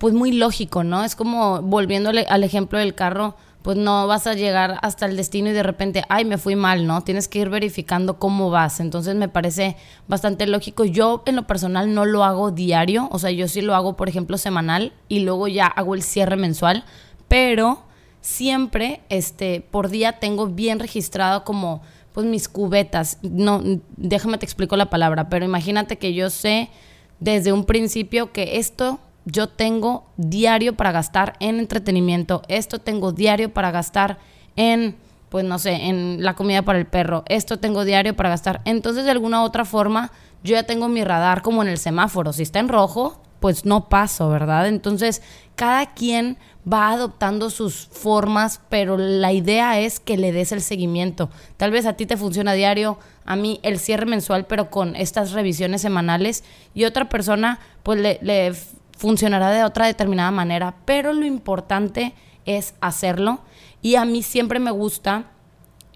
Pues 0.00 0.14
muy 0.14 0.32
lógico, 0.32 0.82
¿no? 0.82 1.04
Es 1.04 1.14
como 1.14 1.60
volviéndole 1.60 2.24
al 2.30 2.42
ejemplo 2.42 2.78
del 2.78 2.94
carro, 2.94 3.36
pues 3.60 3.76
no 3.76 4.06
vas 4.06 4.26
a 4.26 4.32
llegar 4.32 4.78
hasta 4.80 5.04
el 5.04 5.14
destino 5.14 5.50
y 5.50 5.52
de 5.52 5.62
repente, 5.62 6.04
ay, 6.08 6.24
me 6.24 6.38
fui 6.38 6.56
mal, 6.56 6.86
¿no? 6.86 7.02
Tienes 7.02 7.28
que 7.28 7.40
ir 7.40 7.50
verificando 7.50 8.18
cómo 8.18 8.48
vas. 8.48 8.80
Entonces 8.80 9.14
me 9.14 9.28
parece 9.28 9.76
bastante 10.08 10.46
lógico. 10.46 10.86
Yo 10.86 11.22
en 11.26 11.36
lo 11.36 11.46
personal 11.46 11.92
no 11.92 12.06
lo 12.06 12.24
hago 12.24 12.50
diario, 12.50 13.10
o 13.12 13.18
sea, 13.18 13.30
yo 13.30 13.46
sí 13.46 13.60
lo 13.60 13.74
hago, 13.74 13.94
por 13.94 14.08
ejemplo, 14.08 14.38
semanal 14.38 14.94
y 15.06 15.20
luego 15.20 15.48
ya 15.48 15.66
hago 15.66 15.94
el 15.94 16.02
cierre 16.02 16.36
mensual, 16.36 16.84
pero 17.28 17.82
siempre, 18.22 19.02
este, 19.10 19.60
por 19.60 19.90
día 19.90 20.12
tengo 20.12 20.46
bien 20.46 20.78
registrado 20.78 21.44
como, 21.44 21.82
pues 22.14 22.24
mis 22.24 22.48
cubetas. 22.48 23.18
No, 23.20 23.62
déjame 23.98 24.38
te 24.38 24.46
explico 24.46 24.78
la 24.78 24.88
palabra, 24.88 25.28
pero 25.28 25.44
imagínate 25.44 25.98
que 25.98 26.14
yo 26.14 26.30
sé 26.30 26.70
desde 27.18 27.52
un 27.52 27.66
principio 27.66 28.32
que 28.32 28.56
esto 28.56 28.98
yo 29.24 29.48
tengo 29.48 30.06
diario 30.16 30.76
para 30.76 30.92
gastar 30.92 31.34
en 31.40 31.58
entretenimiento, 31.58 32.42
esto 32.48 32.78
tengo 32.78 33.12
diario 33.12 33.52
para 33.52 33.70
gastar 33.70 34.18
en, 34.56 34.96
pues 35.28 35.44
no 35.44 35.58
sé, 35.58 35.72
en 35.72 36.24
la 36.24 36.34
comida 36.34 36.62
para 36.62 36.78
el 36.78 36.86
perro, 36.86 37.24
esto 37.26 37.58
tengo 37.58 37.84
diario 37.84 38.16
para 38.16 38.30
gastar. 38.30 38.62
Entonces, 38.64 39.04
de 39.04 39.10
alguna 39.10 39.42
otra 39.42 39.64
forma, 39.64 40.10
yo 40.42 40.54
ya 40.54 40.62
tengo 40.64 40.88
mi 40.88 41.04
radar 41.04 41.42
como 41.42 41.62
en 41.62 41.68
el 41.68 41.78
semáforo. 41.78 42.32
Si 42.32 42.42
está 42.42 42.60
en 42.60 42.68
rojo, 42.68 43.20
pues 43.40 43.64
no 43.64 43.88
paso, 43.88 44.28
¿verdad? 44.28 44.68
Entonces, 44.68 45.22
cada 45.54 45.94
quien 45.94 46.38
va 46.70 46.90
adoptando 46.90 47.50
sus 47.50 47.86
formas, 47.86 48.60
pero 48.68 48.96
la 48.96 49.32
idea 49.32 49.80
es 49.80 49.98
que 49.98 50.16
le 50.16 50.32
des 50.32 50.52
el 50.52 50.60
seguimiento. 50.60 51.30
Tal 51.56 51.70
vez 51.70 51.86
a 51.86 51.94
ti 51.94 52.06
te 52.06 52.16
funciona 52.16 52.52
diario, 52.52 52.98
a 53.24 53.36
mí 53.36 53.60
el 53.62 53.78
cierre 53.78 54.06
mensual, 54.06 54.46
pero 54.46 54.70
con 54.70 54.94
estas 54.96 55.32
revisiones 55.32 55.82
semanales, 55.82 56.44
y 56.74 56.84
otra 56.84 57.08
persona, 57.08 57.60
pues 57.82 57.98
le 57.98 58.52
funcionará 59.00 59.50
de 59.50 59.64
otra 59.64 59.86
determinada 59.86 60.30
manera, 60.30 60.76
pero 60.84 61.14
lo 61.14 61.24
importante 61.24 62.12
es 62.44 62.74
hacerlo 62.82 63.40
y 63.80 63.94
a 63.94 64.04
mí 64.04 64.22
siempre 64.22 64.58
me 64.58 64.70
gusta 64.70 65.30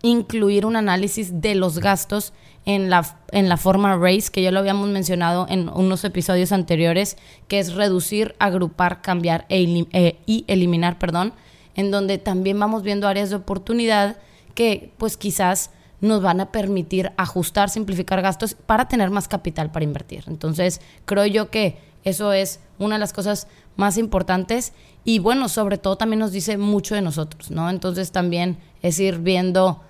incluir 0.00 0.64
un 0.64 0.74
análisis 0.74 1.42
de 1.42 1.54
los 1.54 1.80
gastos 1.80 2.32
en 2.64 2.88
la, 2.88 3.18
en 3.30 3.50
la 3.50 3.58
forma 3.58 3.94
RACE, 3.96 4.30
que 4.32 4.40
ya 4.40 4.50
lo 4.50 4.58
habíamos 4.58 4.88
mencionado 4.88 5.46
en 5.50 5.68
unos 5.68 6.02
episodios 6.04 6.50
anteriores, 6.50 7.18
que 7.46 7.58
es 7.58 7.74
reducir, 7.74 8.34
agrupar, 8.38 9.02
cambiar 9.02 9.44
e 9.50 9.86
eh, 9.92 10.16
y 10.24 10.46
eliminar, 10.48 10.98
perdón, 10.98 11.34
en 11.74 11.90
donde 11.90 12.16
también 12.16 12.58
vamos 12.58 12.82
viendo 12.82 13.06
áreas 13.06 13.28
de 13.28 13.36
oportunidad 13.36 14.16
que 14.54 14.94
pues 14.96 15.18
quizás 15.18 15.72
nos 16.00 16.22
van 16.22 16.40
a 16.40 16.52
permitir 16.52 17.12
ajustar, 17.18 17.68
simplificar 17.68 18.22
gastos 18.22 18.54
para 18.54 18.88
tener 18.88 19.10
más 19.10 19.28
capital 19.28 19.70
para 19.72 19.84
invertir. 19.84 20.24
Entonces, 20.26 20.80
creo 21.04 21.26
yo 21.26 21.50
que 21.50 21.93
eso 22.04 22.32
es 22.32 22.60
una 22.78 22.96
de 22.96 23.00
las 23.00 23.12
cosas 23.12 23.48
más 23.76 23.98
importantes 23.98 24.72
y 25.04 25.18
bueno, 25.18 25.48
sobre 25.48 25.78
todo 25.78 25.96
también 25.96 26.20
nos 26.20 26.32
dice 26.32 26.56
mucho 26.56 26.94
de 26.94 27.02
nosotros, 27.02 27.50
¿no? 27.50 27.68
Entonces 27.70 28.12
también 28.12 28.58
es 28.82 28.98
ir 29.00 29.18
viendo 29.18 29.80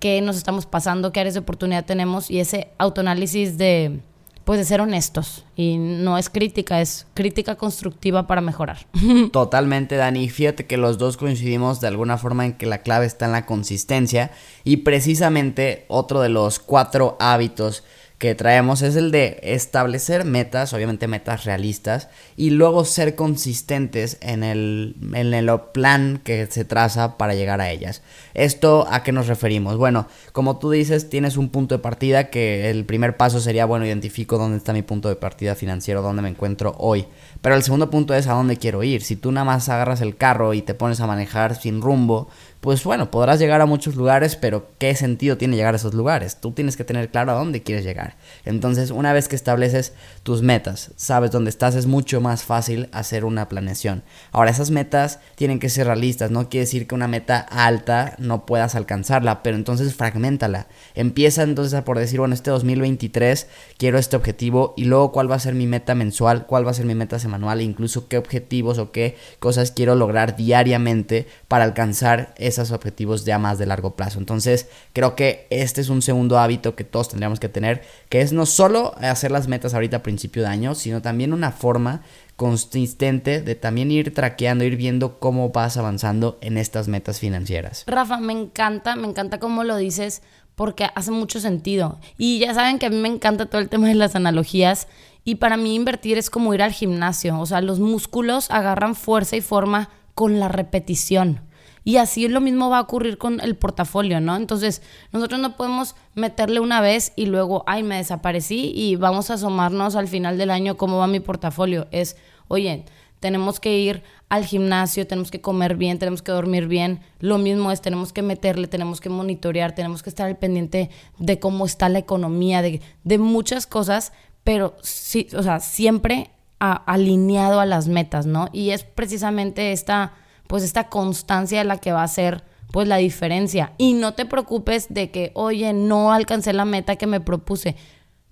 qué 0.00 0.20
nos 0.20 0.36
estamos 0.36 0.66
pasando, 0.66 1.12
qué 1.12 1.20
áreas 1.20 1.34
de 1.34 1.40
oportunidad 1.40 1.84
tenemos 1.84 2.30
y 2.30 2.40
ese 2.40 2.68
autoanálisis 2.78 3.58
de 3.58 4.00
pues 4.48 4.58
de 4.58 4.64
ser 4.64 4.80
honestos 4.80 5.44
y 5.56 5.76
no 5.76 6.16
es 6.16 6.30
crítica, 6.30 6.80
es 6.80 7.06
crítica 7.12 7.56
constructiva 7.56 8.26
para 8.26 8.40
mejorar. 8.40 8.86
Totalmente, 9.30 9.96
Dani. 9.96 10.26
Fíjate 10.30 10.64
que 10.64 10.78
los 10.78 10.96
dos 10.96 11.18
coincidimos 11.18 11.82
de 11.82 11.88
alguna 11.88 12.16
forma 12.16 12.46
en 12.46 12.54
que 12.54 12.64
la 12.64 12.80
clave 12.80 13.04
está 13.04 13.26
en 13.26 13.32
la 13.32 13.44
consistencia 13.44 14.30
y 14.64 14.78
precisamente 14.78 15.84
otro 15.88 16.22
de 16.22 16.30
los 16.30 16.60
cuatro 16.60 17.18
hábitos 17.20 17.84
que 18.18 18.34
traemos 18.34 18.82
es 18.82 18.96
el 18.96 19.12
de 19.12 19.38
establecer 19.42 20.24
metas, 20.24 20.72
obviamente 20.72 21.06
metas 21.06 21.44
realistas, 21.44 22.08
y 22.36 22.50
luego 22.50 22.84
ser 22.84 23.14
consistentes 23.14 24.18
en 24.20 24.42
el, 24.42 24.96
en 25.14 25.34
el 25.34 25.48
plan 25.72 26.20
que 26.24 26.46
se 26.50 26.64
traza 26.64 27.16
para 27.16 27.34
llegar 27.34 27.60
a 27.60 27.70
ellas. 27.70 28.02
¿Esto 28.34 28.88
a 28.90 29.04
qué 29.04 29.12
nos 29.12 29.28
referimos? 29.28 29.76
Bueno, 29.76 30.08
como 30.32 30.58
tú 30.58 30.70
dices, 30.70 31.08
tienes 31.08 31.36
un 31.36 31.48
punto 31.50 31.76
de 31.76 31.78
partida 31.78 32.28
que 32.28 32.70
el 32.70 32.84
primer 32.84 33.16
paso 33.16 33.38
sería, 33.38 33.66
bueno, 33.66 33.86
identifico 33.86 34.36
dónde 34.36 34.58
está 34.58 34.72
mi 34.72 34.82
punto 34.82 35.08
de 35.08 35.16
partida 35.16 35.54
financiero, 35.54 36.02
dónde 36.02 36.22
me 36.22 36.28
encuentro 36.28 36.74
hoy. 36.78 37.06
Pero 37.40 37.54
el 37.54 37.62
segundo 37.62 37.88
punto 37.88 38.14
es 38.14 38.26
a 38.26 38.32
dónde 38.32 38.56
quiero 38.56 38.82
ir. 38.82 39.02
Si 39.02 39.14
tú 39.14 39.30
nada 39.30 39.44
más 39.44 39.68
agarras 39.68 40.00
el 40.00 40.16
carro 40.16 40.54
y 40.54 40.62
te 40.62 40.74
pones 40.74 41.00
a 41.00 41.06
manejar 41.06 41.54
sin 41.54 41.80
rumbo, 41.80 42.28
pues 42.60 42.82
bueno, 42.82 43.10
podrás 43.10 43.38
llegar 43.38 43.60
a 43.60 43.66
muchos 43.66 43.94
lugares, 43.94 44.34
pero 44.34 44.70
¿qué 44.78 44.94
sentido 44.96 45.36
tiene 45.36 45.56
llegar 45.56 45.74
a 45.74 45.76
esos 45.76 45.94
lugares? 45.94 46.40
Tú 46.40 46.50
tienes 46.52 46.76
que 46.76 46.84
tener 46.84 47.10
claro 47.10 47.32
a 47.32 47.36
dónde 47.36 47.62
quieres 47.62 47.84
llegar. 47.84 48.16
Entonces, 48.44 48.90
una 48.90 49.12
vez 49.12 49.28
que 49.28 49.36
estableces 49.36 49.92
tus 50.24 50.42
metas, 50.42 50.90
sabes 50.96 51.30
dónde 51.30 51.50
estás, 51.50 51.76
es 51.76 51.86
mucho 51.86 52.20
más 52.20 52.42
fácil 52.42 52.88
hacer 52.92 53.24
una 53.24 53.48
planeación. 53.48 54.02
Ahora, 54.32 54.50
esas 54.50 54.70
metas 54.70 55.20
tienen 55.36 55.60
que 55.60 55.68
ser 55.68 55.86
realistas, 55.86 56.30
no 56.32 56.48
quiere 56.48 56.64
decir 56.64 56.86
que 56.86 56.94
una 56.94 57.06
meta 57.06 57.38
alta 57.38 58.16
no 58.18 58.44
puedas 58.44 58.74
alcanzarla, 58.74 59.42
pero 59.42 59.56
entonces 59.56 59.94
fragmentala. 59.94 60.66
Empieza 60.94 61.44
entonces 61.44 61.80
por 61.82 61.98
decir, 61.98 62.18
bueno, 62.18 62.34
este 62.34 62.50
2023 62.50 63.46
quiero 63.76 63.98
este 63.98 64.16
objetivo 64.16 64.74
y 64.76 64.84
luego 64.84 65.12
cuál 65.12 65.30
va 65.30 65.36
a 65.36 65.40
ser 65.40 65.54
mi 65.54 65.66
meta 65.66 65.94
mensual, 65.94 66.46
cuál 66.46 66.66
va 66.66 66.72
a 66.72 66.74
ser 66.74 66.86
mi 66.86 66.94
meta 66.94 67.18
semanal, 67.18 67.60
e 67.60 67.62
incluso 67.62 68.08
qué 68.08 68.18
objetivos 68.18 68.78
o 68.78 68.90
qué 68.90 69.16
cosas 69.38 69.70
quiero 69.70 69.94
lograr 69.94 70.36
diariamente 70.36 71.28
para 71.46 71.64
alcanzar 71.64 72.34
esos 72.48 72.72
objetivos 72.72 73.24
ya 73.24 73.38
más 73.38 73.58
de 73.58 73.66
largo 73.66 73.94
plazo. 73.94 74.18
Entonces, 74.18 74.68
creo 74.92 75.14
que 75.14 75.46
este 75.50 75.80
es 75.80 75.88
un 75.88 76.02
segundo 76.02 76.38
hábito 76.38 76.74
que 76.74 76.84
todos 76.84 77.08
tendríamos 77.08 77.40
que 77.40 77.48
tener, 77.48 77.82
que 78.08 78.20
es 78.20 78.32
no 78.32 78.46
solo 78.46 78.94
hacer 78.98 79.30
las 79.30 79.48
metas 79.48 79.74
ahorita 79.74 79.98
a 79.98 80.02
principio 80.02 80.42
de 80.42 80.48
año, 80.48 80.74
sino 80.74 81.02
también 81.02 81.32
una 81.32 81.52
forma 81.52 82.02
consistente 82.36 83.42
de 83.42 83.54
también 83.56 83.90
ir 83.90 84.14
traqueando, 84.14 84.64
ir 84.64 84.76
viendo 84.76 85.18
cómo 85.18 85.50
vas 85.50 85.76
avanzando 85.76 86.38
en 86.40 86.56
estas 86.56 86.86
metas 86.86 87.18
financieras. 87.18 87.84
Rafa, 87.86 88.18
me 88.18 88.32
encanta, 88.32 88.94
me 88.94 89.08
encanta 89.08 89.38
cómo 89.40 89.64
lo 89.64 89.76
dices 89.76 90.22
porque 90.54 90.88
hace 90.94 91.10
mucho 91.10 91.40
sentido. 91.40 91.98
Y 92.16 92.38
ya 92.40 92.54
saben 92.54 92.78
que 92.78 92.86
a 92.86 92.90
mí 92.90 92.96
me 92.96 93.08
encanta 93.08 93.46
todo 93.46 93.60
el 93.60 93.68
tema 93.68 93.88
de 93.88 93.94
las 93.94 94.14
analogías 94.16 94.88
y 95.24 95.36
para 95.36 95.56
mí 95.56 95.74
invertir 95.74 96.16
es 96.16 96.30
como 96.30 96.54
ir 96.54 96.62
al 96.62 96.72
gimnasio, 96.72 97.38
o 97.38 97.44
sea, 97.44 97.60
los 97.60 97.80
músculos 97.80 98.50
agarran 98.50 98.94
fuerza 98.94 99.36
y 99.36 99.40
forma 99.40 99.90
con 100.14 100.40
la 100.40 100.48
repetición. 100.48 101.47
Y 101.88 101.96
así 101.96 102.28
lo 102.28 102.42
mismo 102.42 102.68
va 102.68 102.76
a 102.76 102.82
ocurrir 102.82 103.16
con 103.16 103.40
el 103.40 103.56
portafolio, 103.56 104.20
¿no? 104.20 104.36
Entonces, 104.36 104.82
nosotros 105.10 105.40
no 105.40 105.56
podemos 105.56 105.94
meterle 106.14 106.60
una 106.60 106.82
vez 106.82 107.14
y 107.16 107.24
luego, 107.24 107.64
ay, 107.66 107.82
me 107.82 107.96
desaparecí 107.96 108.72
y 108.74 108.96
vamos 108.96 109.30
a 109.30 109.34
asomarnos 109.34 109.96
al 109.96 110.06
final 110.06 110.36
del 110.36 110.50
año 110.50 110.76
cómo 110.76 110.98
va 110.98 111.06
mi 111.06 111.20
portafolio. 111.20 111.86
Es, 111.90 112.18
oye, 112.48 112.84
tenemos 113.20 113.58
que 113.58 113.78
ir 113.78 114.02
al 114.28 114.44
gimnasio, 114.44 115.06
tenemos 115.06 115.30
que 115.30 115.40
comer 115.40 115.76
bien, 115.76 115.98
tenemos 115.98 116.20
que 116.20 116.30
dormir 116.30 116.66
bien. 116.68 117.00
Lo 117.20 117.38
mismo 117.38 117.72
es, 117.72 117.80
tenemos 117.80 118.12
que 118.12 118.20
meterle, 118.20 118.68
tenemos 118.68 119.00
que 119.00 119.08
monitorear, 119.08 119.74
tenemos 119.74 120.02
que 120.02 120.10
estar 120.10 120.26
al 120.26 120.36
pendiente 120.36 120.90
de 121.18 121.38
cómo 121.38 121.64
está 121.64 121.88
la 121.88 122.00
economía, 122.00 122.60
de, 122.60 122.82
de 123.04 123.16
muchas 123.16 123.66
cosas, 123.66 124.12
pero 124.44 124.76
sí, 124.82 125.28
o 125.34 125.42
sea, 125.42 125.58
siempre 125.58 126.32
alineado 126.58 127.60
a 127.60 127.64
las 127.64 127.88
metas, 127.88 128.26
¿no? 128.26 128.50
Y 128.52 128.72
es 128.72 128.84
precisamente 128.84 129.72
esta 129.72 130.12
pues 130.48 130.64
esta 130.64 130.88
constancia 130.88 131.60
es 131.60 131.66
la 131.66 131.76
que 131.76 131.92
va 131.92 132.02
a 132.02 132.08
ser 132.08 132.44
pues 132.72 132.88
la 132.88 132.96
diferencia. 132.96 133.72
Y 133.78 133.94
no 133.94 134.14
te 134.14 134.26
preocupes 134.26 134.88
de 134.90 135.10
que, 135.10 135.30
oye, 135.34 135.72
no 135.72 136.12
alcancé 136.12 136.52
la 136.52 136.64
meta 136.64 136.96
que 136.96 137.06
me 137.06 137.20
propuse. 137.20 137.76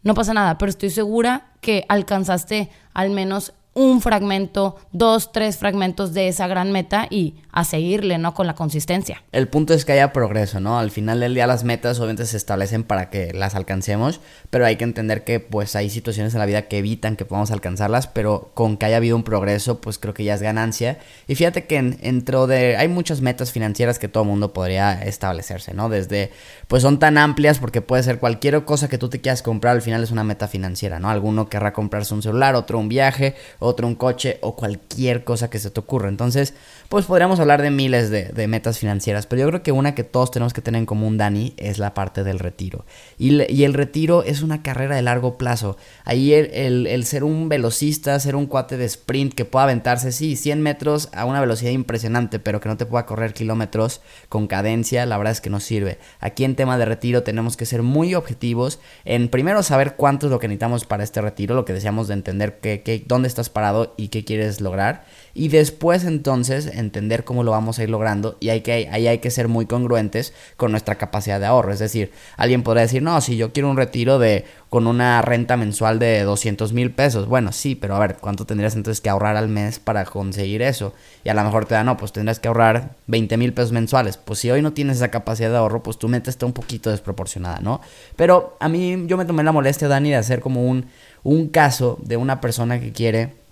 No 0.03 0.15
pasa 0.15 0.35
nada, 0.35 0.59
pero 0.59 0.71
estoy 0.71 0.91
segura 0.91 1.53
que 1.61 1.85
alcanzaste 1.89 2.71
al 2.93 3.11
menos 3.11 3.55
un 3.77 4.01
fragmento, 4.01 4.77
dos, 4.91 5.33
tres 5.33 5.59
fragmentos 5.59 6.15
de 6.15 6.29
esa 6.29 6.47
gran 6.47 6.73
meta 6.73 7.07
y 7.11 7.35
a 7.53 7.63
seguirle, 7.63 8.17
¿no? 8.17 8.33
Con 8.33 8.47
la 8.47 8.55
consistencia. 8.55 9.23
El 9.33 9.49
punto 9.49 9.75
es 9.75 9.85
que 9.85 9.93
haya 9.93 10.15
progreso, 10.15 10.61
¿no? 10.61 10.79
Al 10.79 10.91
final 10.91 11.21
del 11.21 11.35
día 11.35 11.47
las 11.47 11.63
metas 11.63 11.99
obviamente 11.99 12.25
se 12.25 12.39
establecen 12.39 12.85
para 12.85 13.11
que 13.11 13.35
las 13.35 13.55
alcancemos, 13.55 14.21
pero 14.49 14.65
hay 14.65 14.77
que 14.77 14.85
entender 14.85 15.25
que 15.25 15.41
pues 15.41 15.77
hay 15.77 15.91
situaciones 15.91 16.33
en 16.33 16.41
la 16.41 16.47
vida 16.47 16.69
que 16.69 16.79
evitan 16.79 17.17
que 17.17 17.27
podamos 17.27 17.51
alcanzarlas, 17.51 18.07
pero 18.07 18.51
con 18.55 18.79
que 18.79 18.87
haya 18.87 18.97
habido 18.97 19.15
un 19.15 19.25
progreso, 19.25 19.79
pues 19.83 19.99
creo 19.99 20.15
que 20.15 20.25
ya 20.25 20.35
es 20.35 20.41
ganancia. 20.41 20.99
Y 21.29 21.35
fíjate 21.35 21.67
que 21.67 21.83
dentro 21.83 22.47
de... 22.47 22.79
hay 22.79 22.89
muchas 22.89 23.21
metas 23.21 23.53
financieras 23.53 23.99
que 23.99 24.09
todo 24.09 24.25
mundo 24.25 24.55
podría 24.55 25.03
establecerse, 25.03 25.75
¿no? 25.75 25.91
Desde, 25.91 26.33
pues 26.67 26.83
son 26.83 26.99
tan 26.99 27.19
amplias 27.19 27.59
porque 27.59 27.83
puede 27.83 28.03
ser 28.03 28.21
cualquier 28.21 28.65
cosa 28.65 28.89
que 28.89 28.97
tú 28.97 29.11
te 29.11 29.21
quieras 29.21 29.43
comprar, 29.43 29.77
al 29.77 29.83
final 29.83 30.03
es 30.03 30.11
una 30.11 30.25
meta 30.25 30.49
financiera, 30.49 30.99
¿no? 30.99 31.11
Alguno 31.11 31.51
querrá 31.51 31.75
comprarse 31.75 32.15
un 32.15 32.23
celular, 32.23 32.55
otro 32.55 32.79
un 32.79 32.89
viaje, 32.89 33.35
otro 33.67 33.87
un 33.87 33.95
coche 33.95 34.39
o 34.41 34.57
cualquier 34.57 35.25
cosa 35.25 35.51
que 35.51 35.59
se 35.59 35.71
te 35.71 35.81
ocurra. 35.81 36.09
Entonces, 36.09 36.55
pues 36.89 37.07
podríamos 37.07 37.41
hablar 37.41 37.63
de 37.63 37.71
miles 37.71 38.11
de, 38.11 38.47
metas 38.47 38.79
financieras, 38.79 39.27
pero 39.27 39.43
yo 39.43 39.49
creo 39.49 39.63
que 39.63 39.73
una 39.73 39.95
que 39.95 40.05
todos 40.05 40.31
tenemos 40.31 40.53
que 40.53 40.63
tener 40.63 40.79
en 40.79 40.87
común, 40.87 41.19
Dani, 41.19 41.55
es 41.57 41.79
la 41.79 41.95
parte 41.95 42.25
del 42.25 42.39
retiro. 42.39 42.85
Y, 43.19 43.65
el 43.65 43.75
retiro 43.75 44.23
es 44.23 44.43
una 44.43 44.63
carrera 44.63 44.95
de 44.95 45.03
largo 45.03 45.37
plazo. 45.37 45.77
Ahí 46.05 46.33
el, 46.33 47.05
ser 47.05 47.25
un 47.25 47.49
velocista, 47.49 48.19
ser 48.21 48.37
un 48.37 48.47
cuate 48.47 48.77
de 48.77 48.85
sprint 48.85 49.35
que 49.35 49.45
pueda 49.45 49.65
aventarse, 49.65 50.13
sí, 50.13 50.37
100 50.37 50.63
metros 50.63 51.09
a 51.13 51.25
una 51.25 51.41
velocidad 51.41 51.73
impresionante, 51.73 52.39
pero 52.39 52.61
que 52.61 52.69
no 52.69 52.77
te 52.77 52.87
pueda 52.87 53.07
correr 53.07 53.35
kilómetros 53.35 54.01
con 54.29 54.47
cadencia, 54.47 55.07
la 55.07 55.19
verdad 55.19 55.33
es 55.33 55.41
que 55.41 55.51
no 55.51 55.61
sirve. 55.61 55.99
Aquí 56.21 56.45
en 56.45 56.55
tema 56.55 56.79
de 56.79 56.85
retiro 56.85 57.23
tenemos 57.23 57.57
que 57.57 57.67
ser 57.67 57.83
muy 57.83 58.15
objetivos 58.15 58.79
en 59.05 59.29
primero 59.29 59.63
saber 59.63 59.97
cuánto 59.97 60.27
es 60.27 60.33
lo 60.33 60.39
que 60.39 60.49
necesitamos 60.49 60.85
para 60.85 61.05
este 61.05 61.21
retiro, 61.21 61.55
lo 61.55 61.65
que 61.65 61.73
deseamos 61.73 62.09
de 62.09 62.15
entender 62.15 62.59
que, 62.59 63.05
dónde 63.07 63.29
estás 63.29 63.51
y 63.97 64.09
qué 64.09 64.25
quieres 64.25 64.61
lograr. 64.61 65.05
Y 65.35 65.49
después 65.49 66.05
entonces 66.05 66.67
entender 66.67 67.25
cómo 67.25 67.45
lo 67.45 67.51
vamos 67.51 67.79
a 67.79 67.83
ir 67.83 67.91
logrando 67.91 68.39
y 68.41 68.49
hay 68.49 68.63
que, 68.63 68.89
ahí 68.91 69.07
hay 69.07 69.19
que 69.19 69.31
ser 69.31 69.49
muy 69.49 69.67
congruentes 69.67 70.33
con 70.57 70.71
nuestra 70.71 70.95
capacidad 70.95 71.39
de 71.39 71.45
ahorro. 71.45 71.73
Es 71.73 71.79
decir, 71.79 72.11
alguien 72.39 72.63
podría 72.63 72.83
decir, 72.83 73.03
no, 73.03 73.21
si 73.21 73.37
yo 73.37 73.53
quiero 73.53 73.69
un 73.69 73.77
retiro 73.77 74.19
de 74.19 74.47
con 74.71 74.87
una 74.87 75.23
renta 75.23 75.57
mensual 75.57 75.99
de 75.99 76.23
200 76.23 76.73
mil 76.73 76.91
pesos. 76.91 77.29
Bueno, 77.29 77.53
sí, 77.53 77.75
pero 77.75 77.97
a 77.97 77.99
ver, 77.99 78.17
¿cuánto 78.21 78.47
tendrías 78.47 78.75
entonces 78.75 79.01
que 79.01 79.11
ahorrar 79.11 79.37
al 79.37 79.49
mes 79.49 79.79
para 79.79 80.05
conseguir 80.05 80.63
eso? 80.63 80.93
Y 81.23 81.29
a 81.29 81.35
lo 81.35 81.45
mejor 81.45 81.67
te 81.67 81.75
da, 81.75 81.85
no, 81.85 81.97
pues 81.97 82.13
tendrías 82.13 82.41
que 82.41 82.49
ahorrar 82.49 82.97
20 83.07 83.37
mil 83.37 83.53
pesos 83.53 83.73
mensuales. 83.73 84.17
Pues 84.17 84.39
si 84.39 84.51
hoy 84.51 84.63
no 84.63 84.73
tienes 84.73 84.97
esa 84.97 85.11
capacidad 85.11 85.51
de 85.51 85.57
ahorro, 85.57 85.83
pues 85.83 85.99
tu 85.99 86.09
meta 86.09 86.31
está 86.31 86.47
un 86.47 86.53
poquito 86.53 86.91
desproporcionada, 86.91 87.61
¿no? 87.61 87.81
Pero 88.17 88.57
a 88.61 88.69
mí 88.69 89.05
yo 89.07 89.17
me 89.17 89.25
tomé 89.25 89.45
la 89.45 89.53
molestia, 89.53 89.89
Dani, 89.89 90.11
de 90.11 90.17
hacer 90.17 90.41
como 90.41 90.67
un, 90.67 90.87
un 91.23 91.49
caso 91.49 91.99
de 92.03 92.17
una 92.17 92.41
persona 92.41 92.81
que 92.81 92.93
quiere 92.93 93.46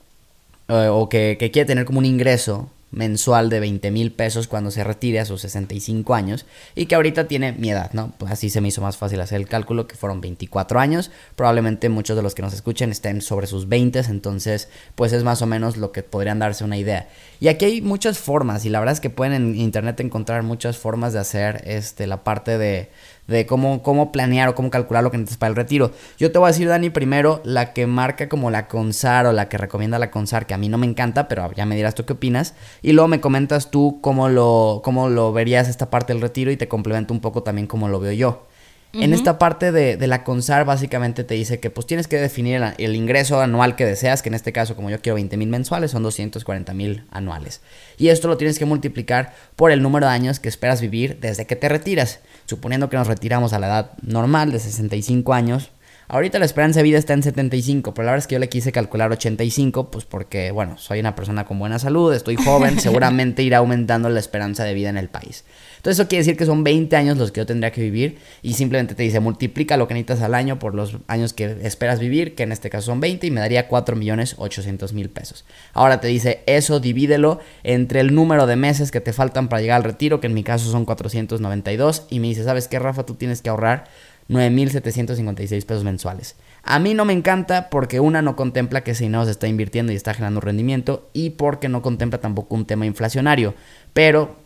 eh, 0.69 0.89
o 0.91 1.09
que, 1.09 1.37
quiere 1.53 1.67
tener 1.67 1.85
como 1.85 1.99
un 1.99 2.07
ingreso 2.07 2.71
mensual 2.91 3.51
de 3.51 3.59
20 3.59 3.91
mil 3.91 4.13
pesos 4.13 4.47
cuando 4.47 4.71
se 4.71 4.85
retire 4.85 5.19
a 5.19 5.25
sus 5.25 5.41
65 5.41 6.15
años 6.15 6.47
y 6.77 6.87
que 6.87 6.95
ahorita 6.95 7.27
tiene 7.27 7.53
mi 7.53 7.71
edad, 7.71 7.93
¿no? 7.93 8.13
Pues 8.19 8.31
así 8.31 8.51
se 8.51 8.61
me 8.61 8.69
hizo 8.69 8.81
más 8.83 8.97
fácil 8.97 9.21
hacer 9.21 9.41
el 9.41 9.49
cálculo 9.49 9.89
que 9.89 9.97
fueron 9.97 10.21
24 10.21 10.79
años, 10.79 11.11
probablemente 11.35 11.89
muchos 11.89 12.17
de 12.17 12.23
los 12.23 12.37
que 12.37 12.43
nos 12.43 12.55
escuchen 12.55 12.93
estén 12.93 13.21
sobre 13.21 13.49
sus 13.49 13.69
20, 13.69 13.99
entonces 14.09 14.69
pues 14.95 15.13
es 15.13 15.25
más 15.25 15.43
o 15.43 15.47
menos 15.47 15.77
lo 15.77 15.91
que 15.91 16.05
podrían 16.05 16.39
darse 16.39 16.63
una 16.63 16.77
idea. 16.77 17.09
Y 17.41 17.49
aquí 17.49 17.65
hay 17.65 17.83
muchas 17.83 18.19
formas 18.19 18.65
y 18.65 18.71
la 18.71 18.79
verdad 18.79 18.93
es 18.93 19.01
que 19.01 19.11
pueden 19.11 19.35
en 19.35 19.57
internet 19.57 19.99
encontrar 19.99 20.45
muchas 20.45 20.79
formas 20.79 21.13
de 21.13 21.19
hacer 21.19 21.63
este, 21.67 22.07
la 22.07 22.23
parte 22.23 22.59
de, 22.59 22.91
de 23.27 23.47
cómo, 23.47 23.83
cómo 23.83 24.13
planear 24.13 24.49
o 24.49 24.55
cómo 24.55 24.71
calcular 24.71 25.03
lo 25.03 25.11
que 25.11 25.19
necesitas 25.19 25.39
para 25.39 25.51
el 25.51 25.57
retiro. 25.57 25.93
Yo 26.19 26.31
te 26.33 26.39
voy 26.39 26.47
a 26.47 26.53
decir, 26.53 26.69
Dani, 26.69 26.91
primero 26.91 27.41
la 27.45 27.73
que 27.73 27.87
marca 27.87 28.29
como 28.29 28.51
la 28.51 28.69
CONSAR 28.69 29.27
o 29.27 29.33
la 29.33 29.49
que 29.49 29.59
recomienda 29.59 29.99
la 29.99 30.11
CONSAR, 30.11 30.47
que 30.47 30.55
a 30.55 30.59
mí 30.59 30.69
no 30.69 30.79
me 30.79 30.87
encanta, 30.87 31.29
pero 31.29 31.51
ya 31.53 31.67
me 31.67 31.77
dirás 31.77 31.95
tú 31.95 32.05
qué 32.05 32.15
opinas. 32.15 32.55
Y 32.83 32.93
luego 32.93 33.09
me 33.09 33.21
comentas 33.21 33.71
tú 33.71 33.99
cómo 34.01 34.29
lo, 34.29 34.83
cómo 34.85 35.09
lo 35.09 35.33
verías 35.33 35.69
esta 35.69 35.91
parte 35.91 36.13
del 36.13 36.23
retiro 36.23 36.51
y 36.51 36.57
te 36.57 36.69
complemento 36.69 37.15
un 37.15 37.21
poco 37.21 37.43
también 37.43 37.67
cómo 37.67 37.89
lo 37.89 38.01
veo 38.01 38.13
yo. 38.13 38.47
En 38.95 39.13
esta 39.13 39.39
parte 39.39 39.73
de, 39.73 40.07
la 40.07 40.23
CONSAR 40.25 40.65
básicamente 40.65 41.25
te 41.25 41.35
dice 41.35 41.59
que 41.59 41.71
pues 41.71 41.87
tienes 41.87 42.07
que 42.07 42.17
definir 42.17 42.63
el, 42.79 42.95
ingreso 42.95 43.41
anual 43.41 43.77
que 43.77 43.85
deseas, 43.85 44.23
que 44.23 44.29
en 44.29 44.35
este 44.35 44.53
caso 44.53 44.77
como 44.77 44.91
yo 44.91 45.01
quiero 45.01 45.15
20 45.17 45.37
mil 45.37 45.49
mensuales 45.49 45.91
son 45.91 46.03
240 46.03 46.73
mil 46.75 47.05
anuales. 47.11 47.61
Y 47.99 48.09
esto 48.09 48.29
lo 48.29 48.37
tienes 48.37 48.59
que 48.59 48.65
multiplicar 48.65 49.35
por 49.57 49.73
el 49.73 49.83
número 49.83 50.07
de 50.07 50.13
años 50.13 50.41
que 50.41 50.49
esperas 50.49 50.81
vivir 50.81 51.19
desde 51.21 51.47
que 51.47 51.57
te 51.57 51.69
retiras. 51.69 52.21
Suponiendo 52.47 52.89
que 52.89 52.97
nos 52.97 53.09
retiramos 53.09 53.53
a 53.53 53.59
la 53.59 53.67
edad 53.67 53.91
normal 54.03 54.53
de 54.53 54.61
65 54.61 55.35
años, 55.35 55.71
Ahorita 56.07 56.39
la 56.39 56.45
esperanza 56.45 56.81
de 56.81 56.85
vida 56.85 56.99
está 56.99 57.15
en 57.15 57.23
75, 57.23 57.95
pero 57.95 58.05
la 58.07 58.13
verdad 58.13 58.25
es 58.25 58.27
que 58.27 58.35
yo 58.35 58.39
le 58.39 58.49
quise 58.49 58.73
calcular 58.73 59.11
85, 59.11 59.91
pues 59.91 60.05
porque, 60.05 60.51
bueno, 60.51 60.77
soy 60.77 61.01
una 61.01 61.15
persona 61.15 61.47
con 61.47 61.59
buena 61.59 61.79
salud, 61.79 62.13
estoy 62.13 62.37
joven, 62.37 62.79
seguramente 62.81 63.43
irá 63.43 63.59
aumentando 63.59 64.11
la 64.11 64.21
esperanza 64.21 64.65
de 64.65 64.75
vida 64.75 64.91
en 64.91 64.99
el 64.99 65.09
país. 65.09 65.45
Entonces 65.77 66.01
eso 66.01 66.09
quiere 66.09 66.21
decir 66.21 66.37
que 66.37 66.47
son 66.47 66.65
20 66.65 66.97
años 66.97 67.19
los 67.19 67.31
que 67.31 67.41
yo 67.41 67.47
tendría 67.47 67.71
que 67.71 67.83
vivir 67.83 68.19
y 68.41 68.55
simplemente 68.55 68.95
te 68.95 69.03
dice 69.03 69.21
multiplica 69.21 69.77
lo 69.77 69.87
que 69.87 69.93
necesitas 69.93 70.23
al 70.23 70.35
año 70.35 70.59
por 70.59 70.75
los 70.75 70.97
años 71.09 71.35
que 71.35 71.59
esperas 71.63 72.01
vivir, 72.01 72.35
que 72.35 72.43
en 72.43 72.53
este 72.53 72.71
caso 72.71 72.87
son 72.87 73.01
20 73.01 73.27
y 73.27 73.31
me 73.31 73.41
daría 73.41 73.69
4 73.69 73.95
millones 73.95 74.35
800 74.39 74.95
mil 74.95 75.11
pesos. 75.11 75.45
Ahora 75.75 76.01
te 76.01 76.09
dice 76.09 76.43
eso 76.47 76.81
divídelo 76.81 77.39
entre 77.65 78.01
el 78.01 78.15
número 78.15 78.47
de 78.47 78.57
meses 78.57 78.91
que 78.91 79.03
te 79.03 79.13
faltan 79.13 79.49
para 79.49 79.61
llegar 79.61 79.77
al 79.77 79.85
retiro, 79.85 80.21
que 80.21 80.27
en 80.27 80.35
mi 80.35 80.43
caso 80.43 80.71
son 80.71 80.87
492 80.87 82.07
y 82.09 82.19
me 82.19 82.29
dice, 82.29 82.45
¿sabes 82.45 82.67
qué 82.67 82.79
Rafa? 82.79 83.05
Tú 83.05 83.15
tienes 83.15 83.43
que 83.43 83.51
ahorrar 83.51 83.85
9.756 84.29 85.65
pesos 85.65 85.85
mensuales. 85.85 86.37
A 86.63 86.79
mí 86.79 86.95
no 86.95 87.05
me 87.05 87.13
encanta 87.13 87.69
porque 87.69 88.01
una 88.01 88.23
no 88.23 88.37
contempla 88.37 88.83
que 88.83 88.93
ese 88.93 89.05
dinero 89.05 89.25
se 89.25 89.33
está 89.33 89.49
invirtiendo 89.49 89.93
y 89.93 89.97
está 89.97 90.15
generando 90.15 90.41
rendimiento 90.41 91.11
y 91.13 91.31
porque 91.31 91.69
no 91.69 91.83
contempla 91.83 92.21
tampoco 92.21 92.55
un 92.55 92.65
tema 92.65 92.87
inflacionario. 92.87 93.55
Pero 93.93 94.37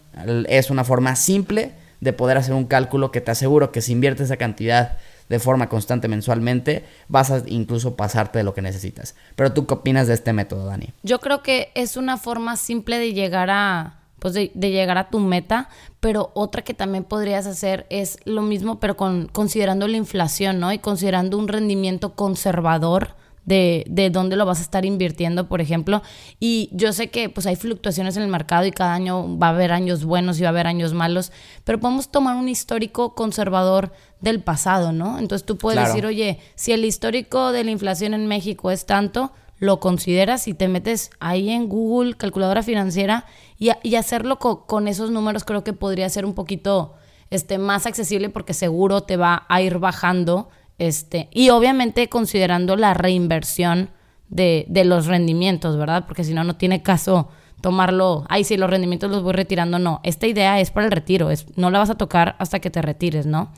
es 0.49 0.71
una 0.71 0.85
forma 0.85 1.15
simple 1.17 1.73
de 2.01 2.13
poder 2.13 2.37
hacer 2.37 2.55
un 2.55 2.65
cálculo 2.65 3.11
que 3.11 3.21
te 3.21 3.31
aseguro 3.31 3.73
que 3.73 3.81
si 3.81 3.93
inviertes 3.93 4.27
esa 4.27 4.37
cantidad 4.37 4.97
de 5.29 5.39
forma 5.39 5.69
constante 5.69 6.09
mensualmente, 6.09 6.85
vas 7.09 7.31
a 7.31 7.43
incluso 7.47 7.97
pasarte 7.97 8.39
de 8.39 8.45
lo 8.45 8.55
que 8.55 8.63
necesitas. 8.63 9.15
Pero 9.37 9.53
tú 9.53 9.67
qué 9.67 9.75
opinas 9.75 10.07
de 10.07 10.15
este 10.15 10.33
método, 10.33 10.67
Dani? 10.67 10.93
Yo 11.03 11.21
creo 11.21 11.43
que 11.43 11.71
es 11.75 11.97
una 11.97 12.17
forma 12.17 12.57
simple 12.57 12.99
de 12.99 13.13
llegar 13.13 13.51
a 13.51 13.98
pues 14.19 14.35
de, 14.35 14.51
llegar 14.55 14.99
a 14.99 15.11
tu 15.11 15.21
meta, 15.21 15.69
pero 16.01 16.31
otra 16.35 16.63
que 16.63 16.75
también 16.75 17.05
podrías 17.05 17.47
hacer 17.47 17.87
es 17.91 18.19
lo 18.25 18.43
mismo, 18.43 18.81
pero 18.81 18.97
con, 18.97 19.29
considerando 19.29 19.89
la 19.89 19.97
inflación, 19.97 20.61
¿no? 20.61 20.73
Y 20.73 20.79
considerando 20.79 21.39
un 21.39 21.49
rendimiento 21.49 22.15
conservador 22.15 23.17
de, 23.45 23.85
de, 23.89 24.11
dónde 24.11 24.37
lo 24.37 24.45
vas 24.45 24.59
a 24.59 24.63
estar 24.63 24.85
invirtiendo, 24.85 25.49
por 25.49 25.63
ejemplo. 25.63 26.03
Y 26.39 26.69
yo 26.73 26.93
sé 26.93 27.09
que 27.09 27.31
pues 27.31 27.47
hay 27.47 27.57
fluctuaciones 27.57 28.17
en 28.17 28.23
el 28.25 28.29
mercado 28.29 28.67
y 28.67 28.73
cada 28.73 28.93
año 28.93 29.39
va 29.39 29.47
a 29.47 29.51
haber 29.51 29.73
años 29.73 30.05
buenos 30.05 30.39
y 30.39 30.43
va 30.43 30.49
a 30.49 30.51
haber 30.51 30.67
años 30.67 30.93
malos, 30.93 31.33
pero 31.65 31.81
podemos 31.81 32.11
tomar 32.11 32.37
un 32.37 32.49
histórico 32.49 33.15
conservador 33.15 33.91
del 34.21 34.43
pasado, 34.43 34.93
¿no? 34.93 35.19
Entonces 35.19 35.47
tú 35.47 35.57
puedes 35.57 35.83
decir, 35.87 36.05
oye, 36.05 36.41
si 36.57 36.73
el 36.73 36.85
histórico 36.85 37.53
de 37.53 37.65
la 37.65 37.71
inflación 37.71 38.13
en 38.13 38.27
México 38.27 38.71
es 38.71 38.85
tanto, 38.85 39.33
lo 39.59 39.81
consideras 39.81 40.49
y 40.49 40.55
te 40.55 40.69
metes 40.69 41.11
ahí 41.21 41.51
en 41.51 41.69
Google, 41.69 42.17
calculadora 42.17 42.63
financiera, 42.63 43.27
y, 43.59 43.95
hacerlo 43.97 44.39
con 44.39 44.87
esos 44.87 45.11
números 45.11 45.45
creo 45.45 45.65
que 45.65 45.73
podría 45.73 46.09
ser 46.09 46.25
un 46.25 46.35
poquito 46.35 46.95
este, 47.31 47.59
más 47.59 47.87
accesible 47.87 48.31
porque 48.31 48.55
seguro 48.55 49.03
te 49.03 49.17
va 49.17 49.47
a 49.49 49.61
ir 49.61 49.79
bajando. 49.79 50.49
Este, 50.79 51.29
y 51.33 51.51
obviamente 51.51 52.09
considerando 52.09 52.77
la 52.77 52.95
reinversión 52.95 53.91
de, 54.29 54.67
los 54.85 55.07
rendimientos, 55.07 55.77
¿verdad? 55.77 56.05
Porque 56.07 56.25
si 56.25 56.35
no, 56.35 56.45
no 56.45 56.57
tiene 56.57 56.83
caso 56.83 57.29
tomarlo, 57.61 58.25
ay, 58.29 58.45
sí, 58.45 58.57
los 58.57 58.71
rendimientos 58.71 59.11
los 59.11 59.23
voy 59.23 59.33
retirando, 59.33 59.79
no. 59.79 60.01
Esta 60.05 60.27
idea 60.29 60.61
es 60.61 60.71
para 60.71 60.87
el 60.87 60.93
retiro, 60.93 61.31
es, 61.31 61.47
no 61.57 61.71
la 61.71 61.81
vas 61.81 61.91
a 61.91 61.97
tocar 61.97 62.37
hasta 62.39 62.61
que 62.61 62.71
te 62.71 62.81
retires, 62.81 63.27
¿no? 63.27 63.53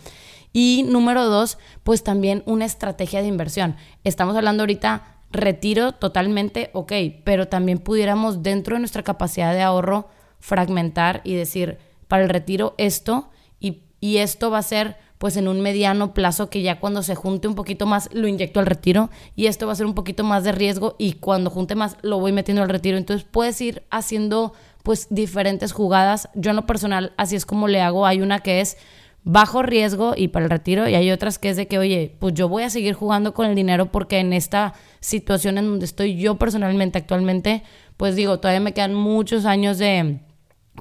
Y 0.52 0.84
número 0.88 1.26
dos, 1.26 1.58
pues 1.84 2.02
también 2.02 2.42
una 2.46 2.64
estrategia 2.64 3.20
de 3.20 3.28
inversión. 3.28 3.76
Estamos 4.02 4.34
hablando 4.34 4.62
ahorita 4.62 5.19
retiro 5.30 5.92
totalmente, 5.92 6.70
ok, 6.72 6.92
pero 7.24 7.48
también 7.48 7.78
pudiéramos 7.78 8.42
dentro 8.42 8.76
de 8.76 8.80
nuestra 8.80 9.02
capacidad 9.02 9.52
de 9.52 9.62
ahorro 9.62 10.08
fragmentar 10.38 11.20
y 11.24 11.34
decir, 11.34 11.78
para 12.08 12.22
el 12.22 12.28
retiro 12.28 12.74
esto 12.78 13.30
y, 13.60 13.82
y 14.00 14.18
esto 14.18 14.50
va 14.50 14.58
a 14.58 14.62
ser 14.62 14.96
pues 15.20 15.36
en 15.36 15.48
un 15.48 15.60
mediano 15.60 16.14
plazo 16.14 16.48
que 16.48 16.62
ya 16.62 16.80
cuando 16.80 17.02
se 17.02 17.14
junte 17.14 17.46
un 17.46 17.54
poquito 17.54 17.84
más 17.84 18.08
lo 18.10 18.26
inyecto 18.26 18.58
al 18.58 18.64
retiro 18.64 19.10
y 19.36 19.48
esto 19.48 19.66
va 19.66 19.74
a 19.74 19.76
ser 19.76 19.84
un 19.84 19.94
poquito 19.94 20.24
más 20.24 20.44
de 20.44 20.52
riesgo 20.52 20.96
y 20.98 21.12
cuando 21.12 21.50
junte 21.50 21.74
más 21.74 21.98
lo 22.00 22.18
voy 22.18 22.32
metiendo 22.32 22.62
al 22.62 22.70
retiro. 22.70 22.96
Entonces 22.96 23.26
puedes 23.30 23.60
ir 23.60 23.82
haciendo 23.90 24.54
pues 24.82 25.08
diferentes 25.10 25.72
jugadas. 25.72 26.30
Yo 26.34 26.50
en 26.50 26.56
lo 26.56 26.64
personal 26.64 27.12
así 27.18 27.36
es 27.36 27.44
como 27.44 27.68
le 27.68 27.82
hago. 27.82 28.06
Hay 28.06 28.22
una 28.22 28.38
que 28.38 28.62
es 28.62 28.78
bajo 29.24 29.62
riesgo 29.62 30.14
y 30.16 30.28
para 30.28 30.46
el 30.46 30.50
retiro 30.50 30.88
y 30.88 30.94
hay 30.94 31.10
otras 31.10 31.38
que 31.38 31.50
es 31.50 31.56
de 31.56 31.66
que, 31.66 31.78
oye, 31.78 32.16
pues 32.18 32.34
yo 32.34 32.48
voy 32.48 32.62
a 32.62 32.70
seguir 32.70 32.94
jugando 32.94 33.34
con 33.34 33.46
el 33.46 33.54
dinero 33.54 33.92
porque 33.92 34.18
en 34.18 34.32
esta 34.32 34.74
situación 35.00 35.58
en 35.58 35.66
donde 35.66 35.84
estoy 35.84 36.16
yo 36.16 36.36
personalmente 36.36 36.98
actualmente, 36.98 37.62
pues 37.96 38.16
digo, 38.16 38.40
todavía 38.40 38.60
me 38.60 38.72
quedan 38.72 38.94
muchos 38.94 39.44
años 39.44 39.78
de, 39.78 40.20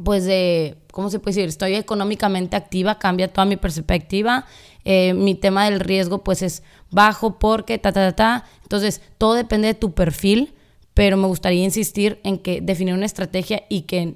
pues 0.04 0.26
de, 0.26 0.78
¿cómo 0.92 1.10
se 1.10 1.20
puede 1.20 1.36
decir? 1.36 1.50
Estoy 1.50 1.76
económicamente 1.76 2.56
activa, 2.56 2.98
cambia 2.98 3.28
toda 3.28 3.46
mi 3.46 3.58
perspectiva, 3.58 4.46
eh, 4.86 5.14
mi 5.14 5.36
tema 5.36 5.66
del 5.66 5.82
riesgo 5.82 6.24
pues 6.24 6.42
es 6.42 6.64
bajo 6.92 7.40
porque 7.40 7.78
ta, 7.78 7.92
ta, 7.92 8.12
ta, 8.12 8.16
ta, 8.16 8.46
entonces 8.64 9.02
todo 9.18 9.34
depende 9.34 9.68
de 9.68 9.74
tu 9.74 9.94
perfil, 9.94 10.54
pero 10.94 11.18
me 11.18 11.28
gustaría 11.28 11.64
insistir 11.64 12.20
en 12.24 12.40
que 12.40 12.62
definir 12.62 12.94
una 12.94 13.06
estrategia 13.06 13.64
y 13.70 13.82
que 13.82 14.16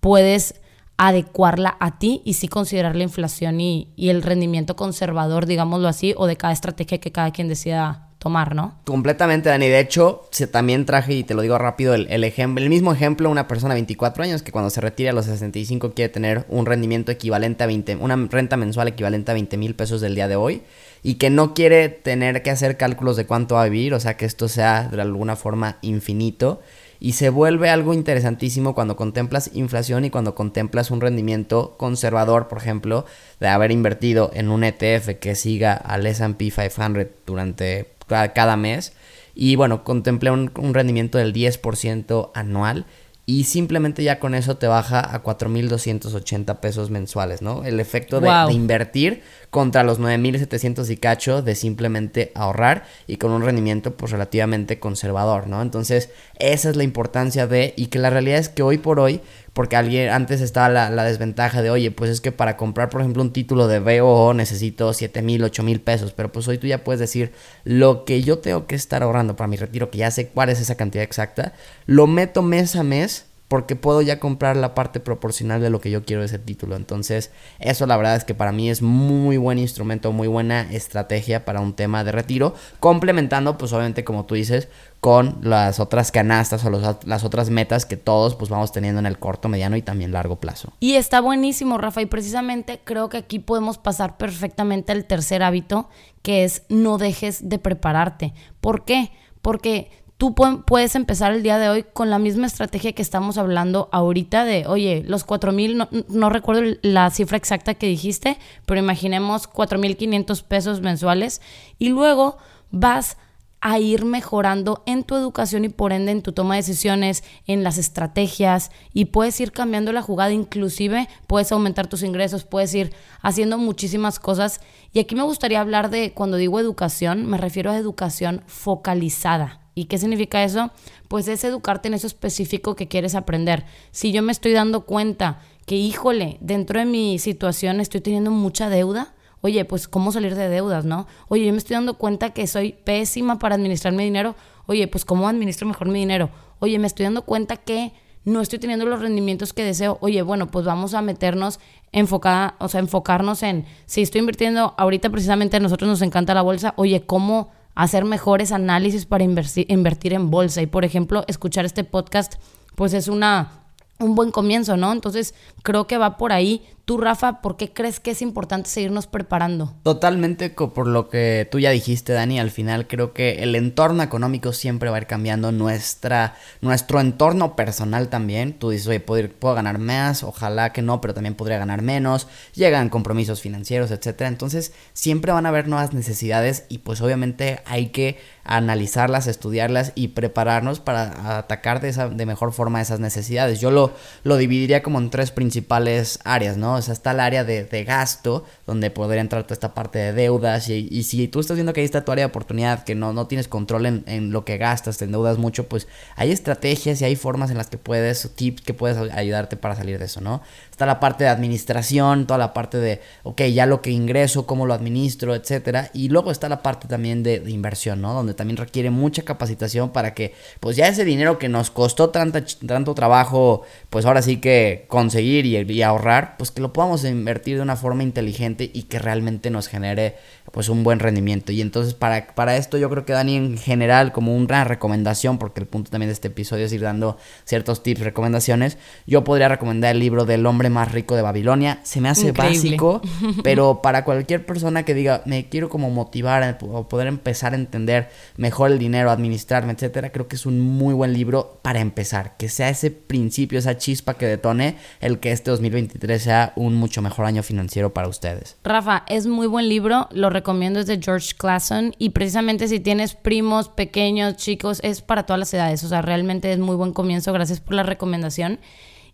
puedes 0.00 0.60
adecuarla 0.96 1.76
a 1.80 1.98
ti 1.98 2.22
y 2.24 2.34
sí 2.34 2.48
considerar 2.48 2.94
la 2.96 3.02
inflación 3.02 3.60
y, 3.60 3.92
el 3.96 4.22
rendimiento 4.22 4.76
conservador, 4.76 5.46
digámoslo 5.46 5.88
así, 5.88 6.14
o 6.16 6.26
de 6.26 6.36
cada 6.36 6.52
estrategia 6.52 6.98
que 6.98 7.12
cada 7.12 7.32
quien 7.32 7.48
decida 7.48 8.08
tomar, 8.18 8.54
¿no? 8.54 8.78
Completamente, 8.84 9.50
Dani. 9.50 9.68
De 9.68 9.80
hecho, 9.80 10.26
se, 10.30 10.46
también 10.46 10.86
traje, 10.86 11.12
y 11.14 11.24
te 11.24 11.34
lo 11.34 11.42
digo 11.42 11.58
rápido, 11.58 11.94
el, 11.94 12.24
ejemplo, 12.24 12.62
el 12.62 12.70
mismo 12.70 12.92
ejemplo, 12.92 13.28
una 13.28 13.48
persona 13.48 13.74
de 13.74 13.80
24 13.80 14.24
años 14.24 14.42
que 14.42 14.52
cuando 14.52 14.70
se 14.70 14.80
retira 14.80 15.10
a 15.10 15.14
los 15.14 15.26
65 15.26 15.92
quiere 15.92 16.08
tener 16.10 16.46
un 16.48 16.64
rendimiento 16.64 17.12
equivalente 17.12 17.64
a 17.64 17.66
20, 17.66 17.96
una 17.96 18.16
renta 18.30 18.56
mensual 18.56 18.88
equivalente 18.88 19.30
a 19.30 19.34
20 19.34 19.56
mil 19.58 19.74
pesos 19.74 20.00
del 20.00 20.14
día 20.14 20.28
de 20.28 20.36
hoy 20.36 20.62
y 21.02 21.16
que 21.16 21.28
no 21.28 21.52
quiere 21.52 21.90
tener 21.90 22.42
que 22.42 22.50
hacer 22.50 22.78
cálculos 22.78 23.16
de 23.16 23.26
cuánto 23.26 23.56
va 23.56 23.64
a 23.64 23.68
vivir, 23.68 23.92
o 23.92 24.00
sea, 24.00 24.16
que 24.16 24.24
esto 24.24 24.48
sea 24.48 24.88
de 24.88 25.02
alguna 25.02 25.36
forma 25.36 25.76
infinito 25.82 26.62
y 27.04 27.12
se 27.12 27.28
vuelve 27.28 27.68
algo 27.68 27.92
interesantísimo 27.92 28.74
cuando 28.74 28.96
contemplas 28.96 29.50
inflación 29.52 30.06
y 30.06 30.10
cuando 30.10 30.34
contemplas 30.34 30.90
un 30.90 31.02
rendimiento 31.02 31.74
conservador, 31.76 32.48
por 32.48 32.56
ejemplo, 32.56 33.04
de 33.40 33.48
haber 33.48 33.72
invertido 33.72 34.30
en 34.32 34.48
un 34.48 34.64
ETF 34.64 35.18
que 35.20 35.34
siga 35.34 35.74
al 35.74 36.06
SP 36.08 36.48
500 36.48 37.08
durante 37.26 37.90
cada 38.08 38.56
mes. 38.56 38.94
Y 39.34 39.54
bueno, 39.56 39.84
contemplé 39.84 40.30
un, 40.30 40.50
un 40.56 40.72
rendimiento 40.72 41.18
del 41.18 41.34
10% 41.34 42.30
anual 42.32 42.86
y 43.26 43.44
simplemente 43.44 44.04
ya 44.04 44.20
con 44.20 44.34
eso 44.34 44.56
te 44.56 44.66
baja 44.66 45.00
a 45.00 45.22
4.280 45.22 46.60
pesos 46.60 46.90
mensuales, 46.90 47.40
¿no? 47.40 47.64
El 47.64 47.80
efecto 47.80 48.20
de, 48.20 48.30
invertir 48.52 49.22
contra 49.50 49.82
los 49.82 49.98
9.700 49.98 50.90
y 50.90 50.96
cacho 50.98 51.40
de 51.40 51.54
simplemente 51.54 52.32
ahorrar 52.34 52.84
y 53.06 53.16
con 53.16 53.30
un 53.30 53.42
rendimiento 53.42 53.96
pues 53.96 54.12
relativamente 54.12 54.78
conservador, 54.78 55.46
¿no? 55.46 55.62
Entonces 55.62 56.10
esa 56.38 56.68
es 56.68 56.76
la 56.76 56.84
importancia 56.84 57.46
de 57.46 57.72
y 57.76 57.86
que 57.86 57.98
la 57.98 58.10
realidad 58.10 58.38
es 58.38 58.50
que 58.50 58.62
hoy 58.62 58.76
por 58.76 59.00
hoy 59.00 59.22
porque 59.54 59.76
alguien 59.76 60.10
antes 60.10 60.40
estaba 60.40 60.68
la, 60.68 61.04
desventaja 61.04 61.62
de, 61.62 61.70
oye, 61.70 61.92
pues 61.92 62.10
es 62.10 62.20
que 62.20 62.32
para 62.32 62.56
comprar, 62.56 62.90
por 62.90 63.00
ejemplo, 63.00 63.22
un 63.22 63.32
título 63.32 63.68
de 63.68 63.78
BOO 63.78 64.34
necesito 64.34 64.92
7 64.92 65.22
mil, 65.22 65.44
8 65.44 65.62
mil 65.62 65.80
pesos, 65.80 66.12
pero 66.12 66.30
pues 66.32 66.46
hoy 66.48 66.58
tú 66.58 66.66
ya 66.66 66.82
puedes 66.82 66.98
decir 66.98 67.32
lo 67.62 68.04
que 68.04 68.22
yo 68.22 68.40
tengo 68.40 68.66
que 68.66 68.74
estar 68.74 69.02
ahorrando 69.04 69.36
para 69.36 69.48
mi 69.48 69.56
retiro, 69.56 69.90
que 69.90 69.98
ya 69.98 70.10
sé 70.10 70.28
cuál 70.28 70.50
es 70.50 70.60
esa 70.60 70.74
cantidad 70.74 71.04
exacta, 71.04 71.54
lo 71.86 72.08
meto 72.08 72.42
mes 72.42 72.74
a 72.74 72.82
mes 72.82 73.26
porque 73.54 73.76
puedo 73.76 74.02
ya 74.02 74.18
comprar 74.18 74.56
la 74.56 74.74
parte 74.74 74.98
proporcional 74.98 75.60
de 75.60 75.70
lo 75.70 75.80
que 75.80 75.88
yo 75.88 76.04
quiero 76.04 76.22
de 76.22 76.26
ese 76.26 76.40
título. 76.40 76.74
Entonces, 76.74 77.30
eso 77.60 77.86
la 77.86 77.96
verdad 77.96 78.16
es 78.16 78.24
que 78.24 78.34
para 78.34 78.50
mí 78.50 78.68
es 78.68 78.82
muy 78.82 79.36
buen 79.36 79.60
instrumento, 79.60 80.10
muy 80.10 80.26
buena 80.26 80.62
estrategia 80.72 81.44
para 81.44 81.60
un 81.60 81.72
tema 81.72 82.02
de 82.02 82.10
retiro, 82.10 82.56
complementando, 82.80 83.56
pues 83.56 83.72
obviamente, 83.72 84.02
como 84.02 84.24
tú 84.24 84.34
dices, 84.34 84.66
con 84.98 85.38
las 85.42 85.78
otras 85.78 86.10
canastas 86.10 86.64
o 86.64 86.98
las 87.06 87.22
otras 87.22 87.48
metas 87.48 87.86
que 87.86 87.96
todos 87.96 88.34
pues 88.34 88.50
vamos 88.50 88.72
teniendo 88.72 88.98
en 88.98 89.06
el 89.06 89.20
corto, 89.20 89.48
mediano 89.48 89.76
y 89.76 89.82
también 89.82 90.10
largo 90.10 90.40
plazo. 90.40 90.72
Y 90.80 90.96
está 90.96 91.20
buenísimo, 91.20 91.78
Rafa, 91.78 92.02
y 92.02 92.06
precisamente 92.06 92.80
creo 92.82 93.08
que 93.08 93.18
aquí 93.18 93.38
podemos 93.38 93.78
pasar 93.78 94.16
perfectamente 94.16 94.90
al 94.90 95.04
tercer 95.04 95.44
hábito, 95.44 95.88
que 96.22 96.42
es 96.42 96.64
no 96.68 96.98
dejes 96.98 97.48
de 97.48 97.60
prepararte. 97.60 98.34
¿Por 98.60 98.84
qué? 98.84 99.12
Porque 99.42 99.92
tú 100.16 100.34
puedes 100.34 100.94
empezar 100.94 101.32
el 101.32 101.42
día 101.42 101.58
de 101.58 101.68
hoy 101.68 101.84
con 101.92 102.10
la 102.10 102.18
misma 102.18 102.46
estrategia 102.46 102.92
que 102.92 103.02
estamos 103.02 103.36
hablando 103.36 103.88
ahorita 103.92 104.44
de, 104.44 104.66
oye, 104.66 105.02
los 105.06 105.24
4 105.24 105.52
mil, 105.52 105.76
no, 105.76 105.88
no, 106.08 106.30
recuerdo 106.30 106.76
la 106.82 107.10
cifra 107.10 107.36
exacta 107.36 107.74
que 107.74 107.86
dijiste, 107.86 108.38
pero 108.66 108.80
imaginemos 108.80 109.46
4 109.48 109.78
mil 109.78 109.96
500 109.96 110.42
pesos 110.42 110.80
mensuales 110.80 111.40
y 111.78 111.88
luego 111.88 112.38
vas 112.70 113.16
a 113.60 113.78
ir 113.78 114.04
mejorando 114.04 114.82
en 114.84 115.04
tu 115.04 115.16
educación 115.16 115.64
y 115.64 115.70
por 115.70 115.94
ende 115.94 116.12
en 116.12 116.22
tu 116.22 116.32
toma 116.32 116.54
de 116.54 116.60
decisiones, 116.60 117.24
en 117.46 117.64
las 117.64 117.78
estrategias 117.78 118.70
y 118.92 119.06
puedes 119.06 119.40
ir 119.40 119.52
cambiando 119.52 119.90
la 119.90 120.02
jugada, 120.02 120.32
inclusive 120.32 121.08
puedes 121.26 121.50
aumentar 121.50 121.86
tus 121.86 122.02
ingresos, 122.02 122.44
puedes 122.44 122.74
ir 122.74 122.92
haciendo 123.22 123.56
muchísimas 123.56 124.18
cosas. 124.18 124.60
Y 124.92 125.00
aquí 125.00 125.14
me 125.14 125.22
gustaría 125.22 125.62
hablar 125.62 125.88
de, 125.88 126.12
cuando 126.12 126.36
digo 126.36 126.60
educación, 126.60 127.24
me 127.24 127.38
refiero 127.38 127.70
a 127.70 127.78
educación 127.78 128.42
focalizada. 128.46 129.63
¿Y 129.74 129.86
qué 129.86 129.98
significa 129.98 130.44
eso? 130.44 130.70
Pues 131.08 131.26
es 131.28 131.42
educarte 131.44 131.88
en 131.88 131.94
eso 131.94 132.06
específico 132.06 132.76
que 132.76 132.88
quieres 132.88 133.14
aprender. 133.14 133.64
Si 133.90 134.12
yo 134.12 134.22
me 134.22 134.32
estoy 134.32 134.52
dando 134.52 134.84
cuenta 134.84 135.40
que, 135.66 135.76
híjole, 135.76 136.38
dentro 136.40 136.78
de 136.78 136.86
mi 136.86 137.18
situación 137.18 137.80
estoy 137.80 138.00
teniendo 138.00 138.30
mucha 138.30 138.68
deuda, 138.68 139.14
oye, 139.40 139.64
pues 139.64 139.88
cómo 139.88 140.12
salir 140.12 140.34
de 140.34 140.48
deudas, 140.48 140.84
¿no? 140.84 141.06
Oye, 141.28 141.46
yo 141.46 141.52
me 141.52 141.58
estoy 141.58 141.74
dando 141.74 141.98
cuenta 141.98 142.30
que 142.30 142.46
soy 142.46 142.72
pésima 142.72 143.38
para 143.38 143.56
administrar 143.56 143.92
mi 143.92 144.04
dinero, 144.04 144.36
oye, 144.66 144.86
pues 144.88 145.04
cómo 145.04 145.28
administro 145.28 145.66
mejor 145.66 145.88
mi 145.88 145.98
dinero. 145.98 146.30
Oye, 146.60 146.78
me 146.78 146.86
estoy 146.86 147.04
dando 147.04 147.22
cuenta 147.22 147.56
que 147.56 147.92
no 148.24 148.40
estoy 148.40 148.58
teniendo 148.58 148.86
los 148.86 149.00
rendimientos 149.00 149.52
que 149.52 149.64
deseo. 149.64 149.98
Oye, 150.00 150.22
bueno, 150.22 150.50
pues 150.50 150.64
vamos 150.64 150.94
a 150.94 151.02
meternos 151.02 151.60
enfocada, 151.92 152.54
o 152.58 152.68
sea, 152.68 152.80
enfocarnos 152.80 153.42
en 153.42 153.66
si 153.86 154.02
estoy 154.02 154.20
invirtiendo 154.20 154.74
ahorita 154.78 155.10
precisamente 155.10 155.58
a 155.58 155.60
nosotros 155.60 155.88
nos 155.88 156.02
encanta 156.02 156.32
la 156.32 156.42
bolsa, 156.42 156.74
oye, 156.76 157.04
cómo 157.04 157.50
hacer 157.74 158.04
mejores 158.04 158.52
análisis 158.52 159.06
para 159.06 159.24
invertir 159.24 160.12
en 160.12 160.30
bolsa. 160.30 160.62
Y 160.62 160.66
por 160.66 160.84
ejemplo, 160.84 161.24
escuchar 161.28 161.64
este 161.64 161.84
podcast, 161.84 162.34
pues 162.74 162.92
es 162.92 163.08
una 163.08 163.64
un 164.00 164.14
buen 164.14 164.30
comienzo, 164.30 164.76
¿no? 164.76 164.92
Entonces, 164.92 165.34
creo 165.62 165.86
que 165.86 165.98
va 165.98 166.16
por 166.16 166.32
ahí 166.32 166.66
Tú, 166.84 166.98
Rafa, 166.98 167.40
¿por 167.40 167.56
qué 167.56 167.72
crees 167.72 167.98
que 167.98 168.10
es 168.10 168.20
importante 168.20 168.68
seguirnos 168.68 169.06
preparando? 169.06 169.72
Totalmente 169.84 170.50
por 170.50 170.86
lo 170.86 171.08
que 171.08 171.48
tú 171.50 171.58
ya 171.58 171.70
dijiste, 171.70 172.12
Dani. 172.12 172.38
Al 172.38 172.50
final 172.50 172.86
creo 172.86 173.14
que 173.14 173.42
el 173.42 173.54
entorno 173.54 174.02
económico 174.02 174.52
siempre 174.52 174.90
va 174.90 174.96
a 174.96 175.00
ir 175.00 175.06
cambiando. 175.06 175.50
Nuestra, 175.50 176.34
nuestro 176.60 177.00
entorno 177.00 177.56
personal 177.56 178.08
también. 178.10 178.58
Tú 178.58 178.68
dices, 178.68 178.86
oye, 178.86 179.00
puedo, 179.00 179.30
puedo 179.30 179.54
ganar 179.54 179.78
más, 179.78 180.22
ojalá 180.22 180.74
que 180.74 180.82
no, 180.82 181.00
pero 181.00 181.14
también 181.14 181.36
podría 181.36 181.56
ganar 181.56 181.80
menos. 181.80 182.28
Llegan 182.52 182.90
compromisos 182.90 183.40
financieros, 183.40 183.90
etcétera. 183.90 184.28
Entonces, 184.28 184.74
siempre 184.92 185.32
van 185.32 185.46
a 185.46 185.48
haber 185.48 185.68
nuevas 185.68 185.94
necesidades 185.94 186.66
y 186.68 186.78
pues 186.78 187.00
obviamente 187.00 187.60
hay 187.64 187.86
que 187.86 188.18
analizarlas, 188.44 189.26
estudiarlas 189.26 189.92
y 189.94 190.08
prepararnos 190.08 190.80
para 190.80 191.38
atacar 191.38 191.80
de, 191.80 191.88
esa, 191.88 192.10
de 192.10 192.26
mejor 192.26 192.52
forma 192.52 192.82
esas 192.82 193.00
necesidades. 193.00 193.58
Yo 193.58 193.70
lo, 193.70 193.94
lo 194.22 194.36
dividiría 194.36 194.82
como 194.82 194.98
en 194.98 195.08
tres 195.08 195.30
principales 195.30 196.18
áreas, 196.24 196.58
¿no? 196.58 196.73
O 196.74 196.82
sea, 196.82 196.94
está 196.94 197.12
el 197.12 197.20
área 197.20 197.44
de, 197.44 197.84
gasto, 197.84 198.44
donde 198.66 198.90
podría 198.90 199.20
entrar 199.20 199.42
toda 199.44 199.54
esta 199.54 199.74
parte 199.74 199.98
de 199.98 200.12
deudas 200.12 200.68
y, 200.68 200.88
y, 200.90 201.02
si 201.02 201.28
tú 201.28 201.40
estás 201.40 201.56
viendo 201.56 201.72
que 201.72 201.80
ahí 201.80 201.84
está 201.84 202.04
tu 202.04 202.12
área 202.12 202.24
de 202.24 202.30
oportunidad, 202.30 202.84
que 202.84 202.94
no, 202.94 203.12
no 203.12 203.26
tienes 203.26 203.48
control 203.48 203.86
en, 203.86 204.04
en, 204.06 204.30
lo 204.32 204.44
que 204.44 204.56
gastas, 204.56 204.98
te 204.98 205.04
endeudas 205.04 205.38
mucho, 205.38 205.68
pues 205.68 205.86
hay 206.16 206.30
estrategias 206.32 207.00
y 207.00 207.04
hay 207.04 207.16
formas 207.16 207.50
en 207.50 207.58
las 207.58 207.68
que 207.68 207.78
puedes, 207.78 208.30
tips 208.34 208.62
que 208.62 208.74
puedes 208.74 208.96
ayudarte 209.12 209.56
para 209.56 209.76
salir 209.76 209.98
de 209.98 210.06
eso, 210.06 210.20
¿no? 210.20 210.42
Está 210.74 210.86
la 210.86 210.98
parte 210.98 211.22
de 211.22 211.30
administración, 211.30 212.26
toda 212.26 212.36
la 212.36 212.52
parte 212.52 212.78
de, 212.78 213.00
ok, 213.22 213.42
ya 213.42 213.64
lo 213.64 213.80
que 213.80 213.90
ingreso, 213.90 214.44
cómo 214.44 214.66
lo 214.66 214.74
administro, 214.74 215.36
etcétera. 215.36 215.90
Y 215.94 216.08
luego 216.08 216.32
está 216.32 216.48
la 216.48 216.62
parte 216.62 216.88
también 216.88 217.22
de, 217.22 217.44
inversión, 217.46 218.00
¿no? 218.00 218.12
Donde 218.12 218.34
también 218.34 218.56
requiere 218.56 218.90
mucha 218.90 219.22
capacitación 219.22 219.90
para 219.90 220.14
que, 220.14 220.34
pues 220.58 220.76
ya 220.76 220.88
ese 220.88 221.04
dinero 221.04 221.38
que 221.38 221.48
nos 221.48 221.70
costó 221.70 222.10
tanta, 222.10 222.44
tanto 222.66 222.92
trabajo, 222.94 223.62
pues 223.88 224.04
ahora 224.04 224.20
sí 224.20 224.38
que 224.38 224.86
conseguir 224.88 225.46
y, 225.46 225.82
ahorrar, 225.82 226.36
pues 226.38 226.50
que 226.50 226.60
lo 226.64 226.72
podamos 226.72 227.04
invertir 227.04 227.56
de 227.56 227.62
una 227.62 227.76
forma 227.76 228.04
inteligente 228.04 228.70
y 228.72 228.84
que 228.84 228.98
realmente 228.98 229.50
nos 229.50 229.68
genere, 229.68 230.16
pues 230.50 230.70
un 230.70 230.82
buen 230.82 230.98
rendimiento. 230.98 231.52
Y 231.52 231.60
entonces 231.60 231.92
para, 231.92 232.28
para 232.28 232.56
esto 232.56 232.78
yo 232.78 232.88
creo 232.88 233.04
que 233.04 233.12
Dani 233.12 233.36
en 233.36 233.58
general, 233.58 234.12
como 234.12 234.34
una 234.34 234.64
recomendación, 234.64 235.36
porque 235.36 235.60
el 235.60 235.66
punto 235.66 235.90
también 235.90 236.08
de 236.08 236.14
este 236.14 236.28
episodio 236.28 236.64
es 236.64 236.72
ir 236.72 236.80
dando 236.80 237.18
ciertos 237.44 237.82
tips, 237.82 238.00
recomendaciones, 238.00 238.78
yo 239.06 239.24
podría 239.24 239.48
recomendar 239.48 239.94
el 239.94 239.98
libro 239.98 240.24
del 240.24 240.46
hombre 240.46 240.70
más 240.70 240.90
rico 240.90 241.14
de 241.16 241.20
Babilonia. 241.20 241.80
Se 241.82 242.00
me 242.00 242.08
hace 242.08 242.32
básico, 242.32 243.02
pero 243.42 243.82
para 243.82 244.06
cualquier 244.06 244.46
persona 244.46 244.84
que 244.84 244.94
diga, 244.94 245.20
me 245.26 245.50
quiero 245.50 245.68
como 245.68 245.90
motivar 245.90 246.56
o 246.62 246.88
poder 246.88 247.08
empezar 247.08 247.52
a 247.52 247.56
entender 247.56 248.08
mejor 248.38 248.70
el 248.70 248.78
dinero, 248.78 249.10
administrarme, 249.10 249.74
etcétera, 249.74 250.12
creo 250.12 250.28
que 250.28 250.36
es 250.36 250.46
un 250.46 250.60
muy 250.60 250.94
buen 250.94 251.12
libro 251.12 251.60
para 251.60 251.80
empezar. 251.80 252.38
Que 252.38 252.48
sea 252.48 252.70
ese 252.70 252.90
principio, 252.90 253.58
esa 253.58 253.76
chispa 253.76 254.14
que 254.14 254.24
detone 254.24 254.76
el 255.02 255.18
que 255.18 255.30
este 255.30 255.50
2023 255.50 256.22
sea 256.22 256.53
un 256.56 256.74
mucho 256.74 257.02
mejor 257.02 257.26
año 257.26 257.42
financiero 257.42 257.92
para 257.92 258.08
ustedes. 258.08 258.56
Rafa, 258.64 259.04
es 259.08 259.26
muy 259.26 259.46
buen 259.46 259.68
libro, 259.68 260.08
lo 260.12 260.30
recomiendo, 260.30 260.80
es 260.80 260.86
de 260.86 261.00
George 261.00 261.34
Clason 261.36 261.94
y 261.98 262.10
precisamente 262.10 262.68
si 262.68 262.80
tienes 262.80 263.14
primos, 263.14 263.68
pequeños, 263.68 264.36
chicos, 264.36 264.80
es 264.82 265.02
para 265.02 265.24
todas 265.26 265.38
las 265.38 265.54
edades, 265.54 265.84
o 265.84 265.88
sea, 265.88 266.02
realmente 266.02 266.52
es 266.52 266.58
muy 266.58 266.76
buen 266.76 266.92
comienzo, 266.92 267.32
gracias 267.32 267.60
por 267.60 267.74
la 267.74 267.82
recomendación. 267.82 268.60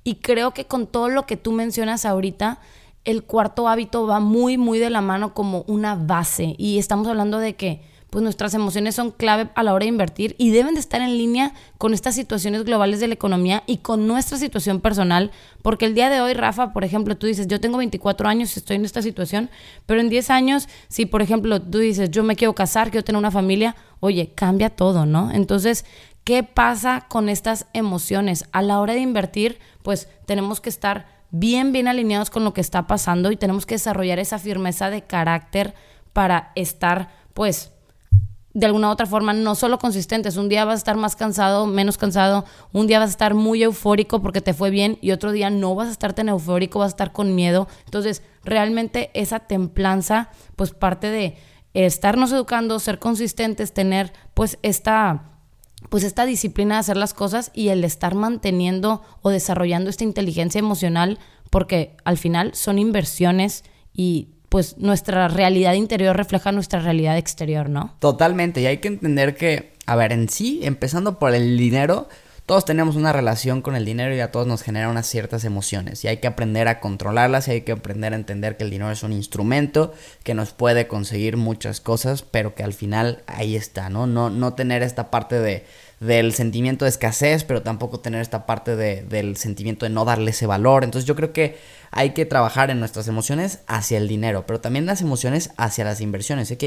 Y 0.03 0.17
creo 0.17 0.53
que 0.53 0.67
con 0.67 0.87
todo 0.87 1.09
lo 1.09 1.27
que 1.27 1.37
tú 1.37 1.53
mencionas 1.53 2.07
ahorita, 2.07 2.61
el 3.05 3.25
cuarto 3.25 3.69
hábito 3.69 4.07
va 4.07 4.21
muy, 4.21 4.59
muy 4.59 4.79
de 4.79 4.91
la 4.91 5.01
mano 5.01 5.35
como 5.35 5.65
una 5.67 5.95
base. 5.95 6.55
Y 6.59 6.79
estamos 6.79 7.07
hablando 7.07 7.39
de 7.39 7.55
que 7.55 7.83
pues 8.11 8.23
nuestras 8.23 8.55
emociones 8.55 8.97
son 8.97 9.13
clave 9.13 9.49
a 9.55 9.63
la 9.63 9.73
hora 9.73 9.85
de 9.85 9.89
invertir 9.89 10.35
y 10.39 10.51
deben 10.51 10.75
de 10.75 10.81
estar 10.81 11.01
en 11.01 11.17
línea 11.17 11.55
con 11.79 11.95
estas 11.95 12.15
situaciones 12.15 12.65
globales 12.65 13.01
de 13.01 13.09
la 13.09 13.15
economía 13.15 13.63
y 13.67 13.79
con 13.79 14.07
nuestra 14.07 14.37
situación 14.37 14.81
personal, 14.81 15.31
porque 15.63 15.87
el 15.87 15.95
día 15.95 16.11
de 16.11 16.21
hoy, 16.21 16.35
Rafa, 16.35 16.73
por 16.73 16.85
ejemplo, 16.85 17.17
tú 17.17 17.27
dices, 17.27 17.47
yo 17.47 17.61
tengo 17.61 17.79
24 17.79 18.29
años, 18.29 18.57
estoy 18.57 18.77
en 18.77 18.85
esta 18.85 19.01
situación, 19.01 19.51
pero 19.87 20.01
en 20.01 20.09
10 20.09 20.31
años, 20.31 20.69
si 20.89 21.07
por 21.07 21.23
ejemplo 21.23 21.63
tú 21.63 21.79
dices, 21.79 22.11
yo 22.11 22.25
me 22.25 22.37
quiero 22.37 22.55
casar, 22.55 22.91
quiero 22.91 23.05
tener 23.05 23.19
una 23.19 23.31
familia, 23.31 23.77
oye, 24.01 24.33
cambia 24.35 24.71
todo, 24.71 25.07
¿no? 25.07 25.31
Entonces, 25.31 25.85
¿qué 26.25 26.43
pasa 26.43 27.07
con 27.09 27.29
estas 27.29 27.67
emociones? 27.73 28.47
A 28.53 28.63
la 28.63 28.81
hora 28.81 28.95
de 28.95 29.01
invertir, 29.01 29.59
pues 29.83 30.09
tenemos 30.27 30.61
que 30.61 30.69
estar 30.69 31.07
bien, 31.31 31.73
bien 31.73 31.89
alineados 31.89 32.31
con 32.31 32.45
lo 32.45 32.53
que 32.53 32.61
está 32.61 32.87
pasando 32.87 33.31
y 33.31 33.37
tenemos 33.37 33.67
que 33.67 33.77
desarrollar 33.77 34.19
esa 34.19 34.39
firmeza 34.39 34.91
de 34.91 35.03
carácter 35.03 35.75
para 36.13 36.53
estar, 36.57 37.11
pues, 37.35 37.73
de 38.53 38.67
alguna 38.67 38.89
u 38.89 38.93
otra 38.93 39.07
forma 39.07 39.33
no 39.33 39.55
solo 39.55 39.79
consistentes. 39.79 40.37
Un 40.37 40.49
día 40.49 40.65
vas 40.65 40.75
a 40.75 40.79
estar 40.79 40.97
más 40.97 41.17
cansado, 41.17 41.67
menos 41.67 41.99
cansado, 41.99 42.45
un 42.73 42.87
día 42.87 42.99
vas 42.99 43.11
a 43.11 43.13
estar 43.13 43.35
muy 43.35 43.63
eufórico 43.63 44.21
porque 44.23 44.41
te 44.41 44.55
fue 44.55 44.71
bien 44.71 44.99
y 45.01 45.13
otro 45.13 45.33
día 45.33 45.51
no 45.51 45.75
vas 45.75 45.89
a 45.89 45.93
estar 45.93 46.13
tan 46.13 46.29
eufórico, 46.29 46.81
vas 46.81 46.89
a 46.89 46.97
estar 46.97 47.13
con 47.13 47.35
miedo. 47.35 47.69
Entonces, 47.85 48.23
realmente 48.45 49.11
esa 49.15 49.41
templanza, 49.41 50.31
pues 50.57 50.73
parte 50.73 51.11
de 51.11 51.37
estarnos 51.75 52.33
educando, 52.33 52.79
ser 52.81 52.99
consistentes, 52.99 53.73
tener 53.73 54.13
pues 54.35 54.59
esta 54.63 55.27
pues 55.89 56.05
esta 56.05 56.27
disciplina 56.27 56.75
de 56.75 56.81
hacer 56.81 56.97
las 56.99 57.15
cosas 57.15 57.51
y 57.55 57.69
el 57.69 57.85
estar 57.85 58.15
manteniendo 58.15 59.03
o 59.23 59.31
desarrollando 59.31 59.89
esta 59.89 60.05
inteligencia 60.05 60.59
emocional 60.59 61.19
porque 61.49 61.97
al 62.05 62.19
final 62.19 62.55
son 62.55 62.79
inversiones 62.79 63.65
y 63.95 64.29
pues 64.51 64.77
nuestra 64.79 65.29
realidad 65.29 65.75
interior 65.75 66.15
refleja 66.15 66.53
nuestra 66.53 66.81
realidad 66.81 67.17
exterior, 67.17 67.71
¿no? 67.71 67.95
Totalmente, 68.01 68.61
y 68.61 68.67
hay 68.67 68.79
que 68.79 68.89
entender 68.89 69.37
que, 69.37 69.73
a 69.87 69.97
ver, 69.97 70.13
en 70.13 70.29
sí, 70.29 70.61
empezando 70.65 71.19
por 71.19 71.35
el 71.35 71.57
dinero, 71.57 72.09
todos 72.47 72.65
tenemos 72.65 72.97
una 72.97 73.13
relación 73.13 73.63
con 73.63 73.77
el 73.77 73.85
dinero 73.85 74.13
y 74.13 74.19
a 74.19 74.33
todos 74.33 74.49
nos 74.49 74.63
genera 74.63 74.89
unas 74.89 75.07
ciertas 75.07 75.45
emociones 75.45 76.05
y 76.05 76.09
hay 76.09 76.17
que 76.17 76.27
aprender 76.27 76.67
a 76.67 76.81
controlarlas 76.81 77.47
y 77.47 77.53
hay 77.53 77.61
que 77.61 77.71
aprender 77.71 78.13
a 78.13 78.17
entender 78.17 78.57
que 78.57 78.65
el 78.65 78.71
dinero 78.71 78.91
es 78.91 79.05
un 79.05 79.13
instrumento 79.13 79.95
que 80.25 80.35
nos 80.35 80.51
puede 80.51 80.89
conseguir 80.89 81.37
muchas 81.37 81.81
cosas, 81.81 82.23
pero 82.23 82.57
que 82.57 82.65
al 82.65 82.73
final 82.73 83.23
ahí 83.29 83.55
está, 83.55 83.89
¿no? 83.89 84.09
No, 84.09 84.31
no 84.31 84.55
tener 84.55 84.83
esta 84.83 85.13
parte 85.13 85.39
de 85.39 85.65
del 86.01 86.33
sentimiento 86.33 86.87
de 86.87 86.89
escasez, 86.89 87.45
pero 87.45 87.63
tampoco 87.63 88.01
tener 88.01 88.23
esta 88.23 88.47
parte 88.47 88.75
de, 88.75 89.03
del 89.03 89.37
sentimiento 89.37 89.85
de 89.85 89.91
no 89.91 90.07
darle 90.07 90.31
ese 90.31 90.47
valor. 90.47 90.83
Entonces 90.83 91.07
yo 91.07 91.15
creo 91.15 91.33
que 91.35 91.59
hay 91.91 92.11
que 92.11 92.25
trabajar 92.25 92.71
en 92.71 92.81
nuestras 92.81 93.07
emociones 93.07 93.61
hacia 93.67 93.99
el 93.99 94.09
dinero, 94.09 94.47
pero 94.47 94.61
también 94.61 94.87
las 94.87 95.03
emociones 95.03 95.51
hacia 95.59 95.85
las 95.85 96.01
inversiones. 96.01 96.51
Ok, 96.51 96.65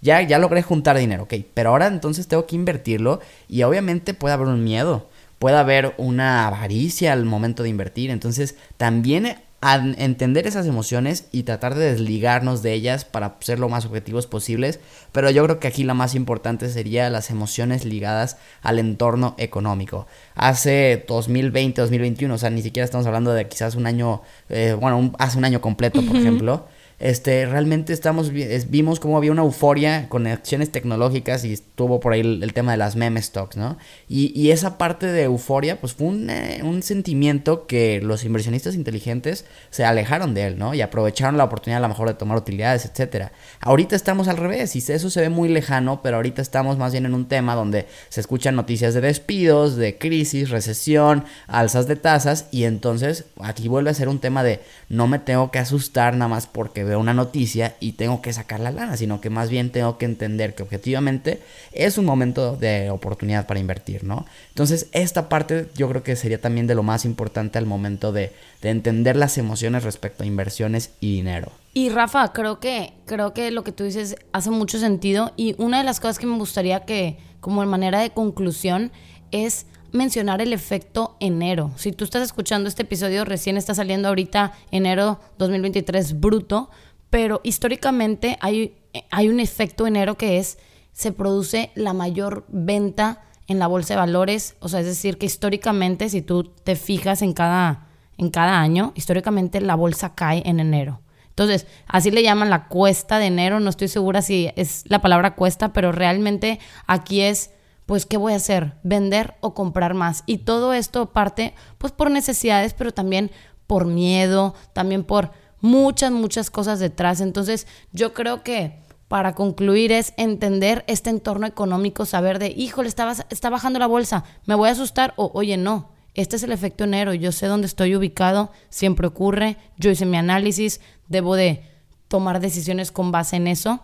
ya, 0.00 0.20
ya 0.22 0.38
logré 0.38 0.62
juntar 0.62 0.98
dinero, 0.98 1.24
ok, 1.24 1.34
pero 1.54 1.70
ahora 1.70 1.86
entonces 1.86 2.26
tengo 2.26 2.46
que 2.46 2.56
invertirlo 2.56 3.20
y 3.48 3.62
obviamente 3.62 4.14
puede 4.14 4.34
haber 4.34 4.48
un 4.48 4.64
miedo, 4.64 5.08
puede 5.38 5.56
haber 5.56 5.94
una 5.96 6.48
avaricia 6.48 7.12
al 7.12 7.24
momento 7.24 7.62
de 7.62 7.68
invertir. 7.68 8.10
Entonces 8.10 8.56
también 8.78 9.36
a 9.64 9.76
entender 9.76 10.48
esas 10.48 10.66
emociones 10.66 11.28
y 11.30 11.44
tratar 11.44 11.76
de 11.76 11.92
desligarnos 11.92 12.62
de 12.62 12.72
ellas 12.72 13.04
para 13.04 13.36
ser 13.38 13.60
lo 13.60 13.68
más 13.68 13.86
objetivos 13.86 14.26
posibles, 14.26 14.80
pero 15.12 15.30
yo 15.30 15.44
creo 15.44 15.60
que 15.60 15.68
aquí 15.68 15.84
la 15.84 15.94
más 15.94 16.16
importante 16.16 16.68
sería 16.68 17.08
las 17.10 17.30
emociones 17.30 17.84
ligadas 17.84 18.38
al 18.60 18.80
entorno 18.80 19.36
económico. 19.38 20.08
Hace 20.34 21.04
2020, 21.06 21.80
2021, 21.80 22.34
o 22.34 22.38
sea, 22.38 22.50
ni 22.50 22.60
siquiera 22.60 22.84
estamos 22.84 23.06
hablando 23.06 23.32
de 23.32 23.46
quizás 23.46 23.76
un 23.76 23.86
año, 23.86 24.22
eh, 24.48 24.76
bueno, 24.78 25.12
hace 25.20 25.38
un 25.38 25.44
año 25.44 25.60
completo, 25.60 26.02
por 26.02 26.16
ejemplo 26.16 26.66
este, 27.02 27.46
realmente 27.46 27.92
estamos, 27.92 28.30
vimos 28.30 29.00
como 29.00 29.16
había 29.16 29.32
una 29.32 29.42
euforia 29.42 30.08
con 30.08 30.28
acciones 30.28 30.70
tecnológicas 30.70 31.44
y 31.44 31.52
estuvo 31.52 31.98
por 31.98 32.12
ahí 32.12 32.20
el, 32.20 32.52
tema 32.52 32.70
de 32.70 32.78
las 32.78 32.94
meme 32.94 33.20
stocks, 33.20 33.56
¿no? 33.56 33.76
Y, 34.08 34.52
esa 34.52 34.78
parte 34.78 35.06
de 35.06 35.24
euforia, 35.24 35.80
pues 35.80 35.94
fue 35.94 36.06
un, 36.06 36.30
un, 36.62 36.82
sentimiento 36.82 37.66
que 37.66 38.00
los 38.02 38.24
inversionistas 38.24 38.74
inteligentes 38.74 39.46
se 39.70 39.84
alejaron 39.84 40.32
de 40.34 40.46
él, 40.46 40.58
¿no? 40.58 40.74
Y 40.74 40.80
aprovecharon 40.80 41.38
la 41.38 41.44
oportunidad 41.44 41.78
a 41.78 41.82
lo 41.82 41.88
mejor 41.88 42.06
de 42.06 42.14
tomar 42.14 42.38
utilidades, 42.38 42.84
etcétera. 42.84 43.32
Ahorita 43.60 43.96
estamos 43.96 44.28
al 44.28 44.36
revés 44.36 44.76
y 44.76 44.92
eso 44.92 45.10
se 45.10 45.20
ve 45.20 45.28
muy 45.28 45.48
lejano, 45.48 46.02
pero 46.02 46.16
ahorita 46.16 46.40
estamos 46.40 46.78
más 46.78 46.92
bien 46.92 47.06
en 47.06 47.14
un 47.14 47.26
tema 47.26 47.56
donde 47.56 47.86
se 48.10 48.20
escuchan 48.20 48.54
noticias 48.54 48.94
de 48.94 49.00
despidos, 49.00 49.74
de 49.74 49.98
crisis, 49.98 50.50
recesión, 50.50 51.24
alzas 51.48 51.88
de 51.88 51.96
tasas 51.96 52.46
y 52.52 52.64
entonces 52.64 53.24
aquí 53.40 53.66
vuelve 53.66 53.90
a 53.90 53.94
ser 53.94 54.08
un 54.08 54.20
tema 54.20 54.44
de 54.44 54.60
no 54.88 55.08
me 55.08 55.18
tengo 55.18 55.50
que 55.50 55.58
asustar 55.58 56.14
nada 56.14 56.28
más 56.28 56.46
porque 56.46 56.91
una 56.96 57.14
noticia 57.14 57.76
y 57.80 57.92
tengo 57.92 58.22
que 58.22 58.32
sacar 58.32 58.60
la 58.60 58.70
lana, 58.70 58.96
sino 58.96 59.20
que 59.20 59.30
más 59.30 59.50
bien 59.50 59.70
tengo 59.70 59.98
que 59.98 60.04
entender 60.04 60.54
que 60.54 60.62
objetivamente 60.62 61.40
es 61.72 61.98
un 61.98 62.04
momento 62.04 62.56
de 62.56 62.90
oportunidad 62.90 63.46
para 63.46 63.60
invertir, 63.60 64.04
¿no? 64.04 64.26
Entonces, 64.48 64.88
esta 64.92 65.28
parte 65.28 65.68
yo 65.76 65.88
creo 65.88 66.02
que 66.02 66.16
sería 66.16 66.40
también 66.40 66.66
de 66.66 66.74
lo 66.74 66.82
más 66.82 67.04
importante 67.04 67.58
al 67.58 67.66
momento 67.66 68.12
de, 68.12 68.32
de 68.60 68.70
entender 68.70 69.16
las 69.16 69.38
emociones 69.38 69.84
respecto 69.84 70.22
a 70.22 70.26
inversiones 70.26 70.90
y 71.00 71.14
dinero. 71.14 71.52
Y 71.74 71.88
Rafa, 71.88 72.32
creo 72.32 72.60
que, 72.60 72.92
creo 73.06 73.32
que 73.32 73.50
lo 73.50 73.64
que 73.64 73.72
tú 73.72 73.84
dices 73.84 74.16
hace 74.32 74.50
mucho 74.50 74.78
sentido 74.78 75.32
y 75.36 75.54
una 75.58 75.78
de 75.78 75.84
las 75.84 76.00
cosas 76.00 76.18
que 76.18 76.26
me 76.26 76.36
gustaría 76.36 76.84
que, 76.84 77.16
como 77.40 77.62
en 77.62 77.68
manera 77.68 78.00
de 78.00 78.10
conclusión, 78.10 78.92
es 79.30 79.66
mencionar 79.92 80.40
el 80.40 80.52
efecto 80.52 81.16
enero. 81.20 81.70
Si 81.76 81.92
tú 81.92 82.04
estás 82.04 82.22
escuchando 82.22 82.68
este 82.68 82.82
episodio, 82.82 83.24
recién 83.24 83.56
está 83.56 83.74
saliendo 83.74 84.08
ahorita 84.08 84.52
enero 84.70 85.20
2023 85.38 86.20
bruto, 86.20 86.70
pero 87.10 87.40
históricamente 87.44 88.38
hay, 88.40 88.74
hay 89.10 89.28
un 89.28 89.38
efecto 89.38 89.86
enero 89.86 90.16
que 90.16 90.38
es, 90.38 90.58
se 90.92 91.12
produce 91.12 91.70
la 91.74 91.92
mayor 91.92 92.44
venta 92.48 93.22
en 93.46 93.58
la 93.58 93.66
bolsa 93.66 93.94
de 93.94 94.00
valores, 94.00 94.56
o 94.60 94.68
sea, 94.68 94.80
es 94.80 94.86
decir, 94.86 95.18
que 95.18 95.26
históricamente, 95.26 96.08
si 96.08 96.22
tú 96.22 96.44
te 96.44 96.76
fijas 96.76 97.22
en 97.22 97.32
cada, 97.32 97.88
en 98.16 98.30
cada 98.30 98.60
año, 98.60 98.92
históricamente 98.94 99.60
la 99.60 99.74
bolsa 99.74 100.14
cae 100.14 100.42
en 100.46 100.60
enero. 100.60 101.00
Entonces, 101.28 101.66
así 101.86 102.10
le 102.10 102.22
llaman 102.22 102.50
la 102.50 102.68
cuesta 102.68 103.18
de 103.18 103.26
enero, 103.26 103.58
no 103.58 103.70
estoy 103.70 103.88
segura 103.88 104.20
si 104.22 104.50
es 104.54 104.84
la 104.86 105.00
palabra 105.00 105.34
cuesta, 105.34 105.72
pero 105.72 105.90
realmente 105.90 106.60
aquí 106.86 107.22
es, 107.22 107.50
pues, 107.92 108.06
¿qué 108.06 108.16
voy 108.16 108.32
a 108.32 108.36
hacer? 108.36 108.78
¿Vender 108.84 109.34
o 109.40 109.52
comprar 109.52 109.92
más? 109.92 110.24
Y 110.24 110.38
todo 110.38 110.72
esto 110.72 111.12
parte, 111.12 111.52
pues, 111.76 111.92
por 111.92 112.10
necesidades, 112.10 112.72
pero 112.72 112.94
también 112.94 113.30
por 113.66 113.84
miedo, 113.84 114.54
también 114.72 115.04
por 115.04 115.32
muchas, 115.60 116.10
muchas 116.10 116.48
cosas 116.48 116.80
detrás. 116.80 117.20
Entonces, 117.20 117.66
yo 117.92 118.14
creo 118.14 118.42
que 118.42 118.78
para 119.08 119.34
concluir 119.34 119.92
es 119.92 120.14
entender 120.16 120.86
este 120.86 121.10
entorno 121.10 121.46
económico, 121.46 122.06
saber 122.06 122.38
de, 122.38 122.48
híjole, 122.56 122.88
está, 122.88 123.12
está 123.28 123.50
bajando 123.50 123.78
la 123.78 123.88
bolsa, 123.88 124.24
me 124.46 124.54
voy 124.54 124.70
a 124.70 124.72
asustar 124.72 125.12
o, 125.16 125.30
oye, 125.34 125.58
no, 125.58 125.90
este 126.14 126.36
es 126.36 126.42
el 126.44 126.52
efecto 126.52 126.84
enero, 126.84 127.12
yo 127.12 127.30
sé 127.30 127.44
dónde 127.44 127.66
estoy 127.66 127.94
ubicado, 127.94 128.52
siempre 128.70 129.06
ocurre, 129.06 129.58
yo 129.76 129.90
hice 129.90 130.06
mi 130.06 130.16
análisis, 130.16 130.80
debo 131.08 131.34
de 131.36 131.62
tomar 132.08 132.40
decisiones 132.40 132.90
con 132.90 133.12
base 133.12 133.36
en 133.36 133.48
eso 133.48 133.80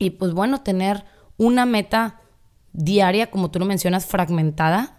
y 0.00 0.10
pues 0.10 0.32
bueno, 0.32 0.62
tener 0.62 1.04
una 1.36 1.64
meta 1.64 2.18
diaria, 2.76 3.30
como 3.30 3.50
tú 3.50 3.58
lo 3.58 3.64
mencionas, 3.64 4.06
fragmentada 4.06 4.98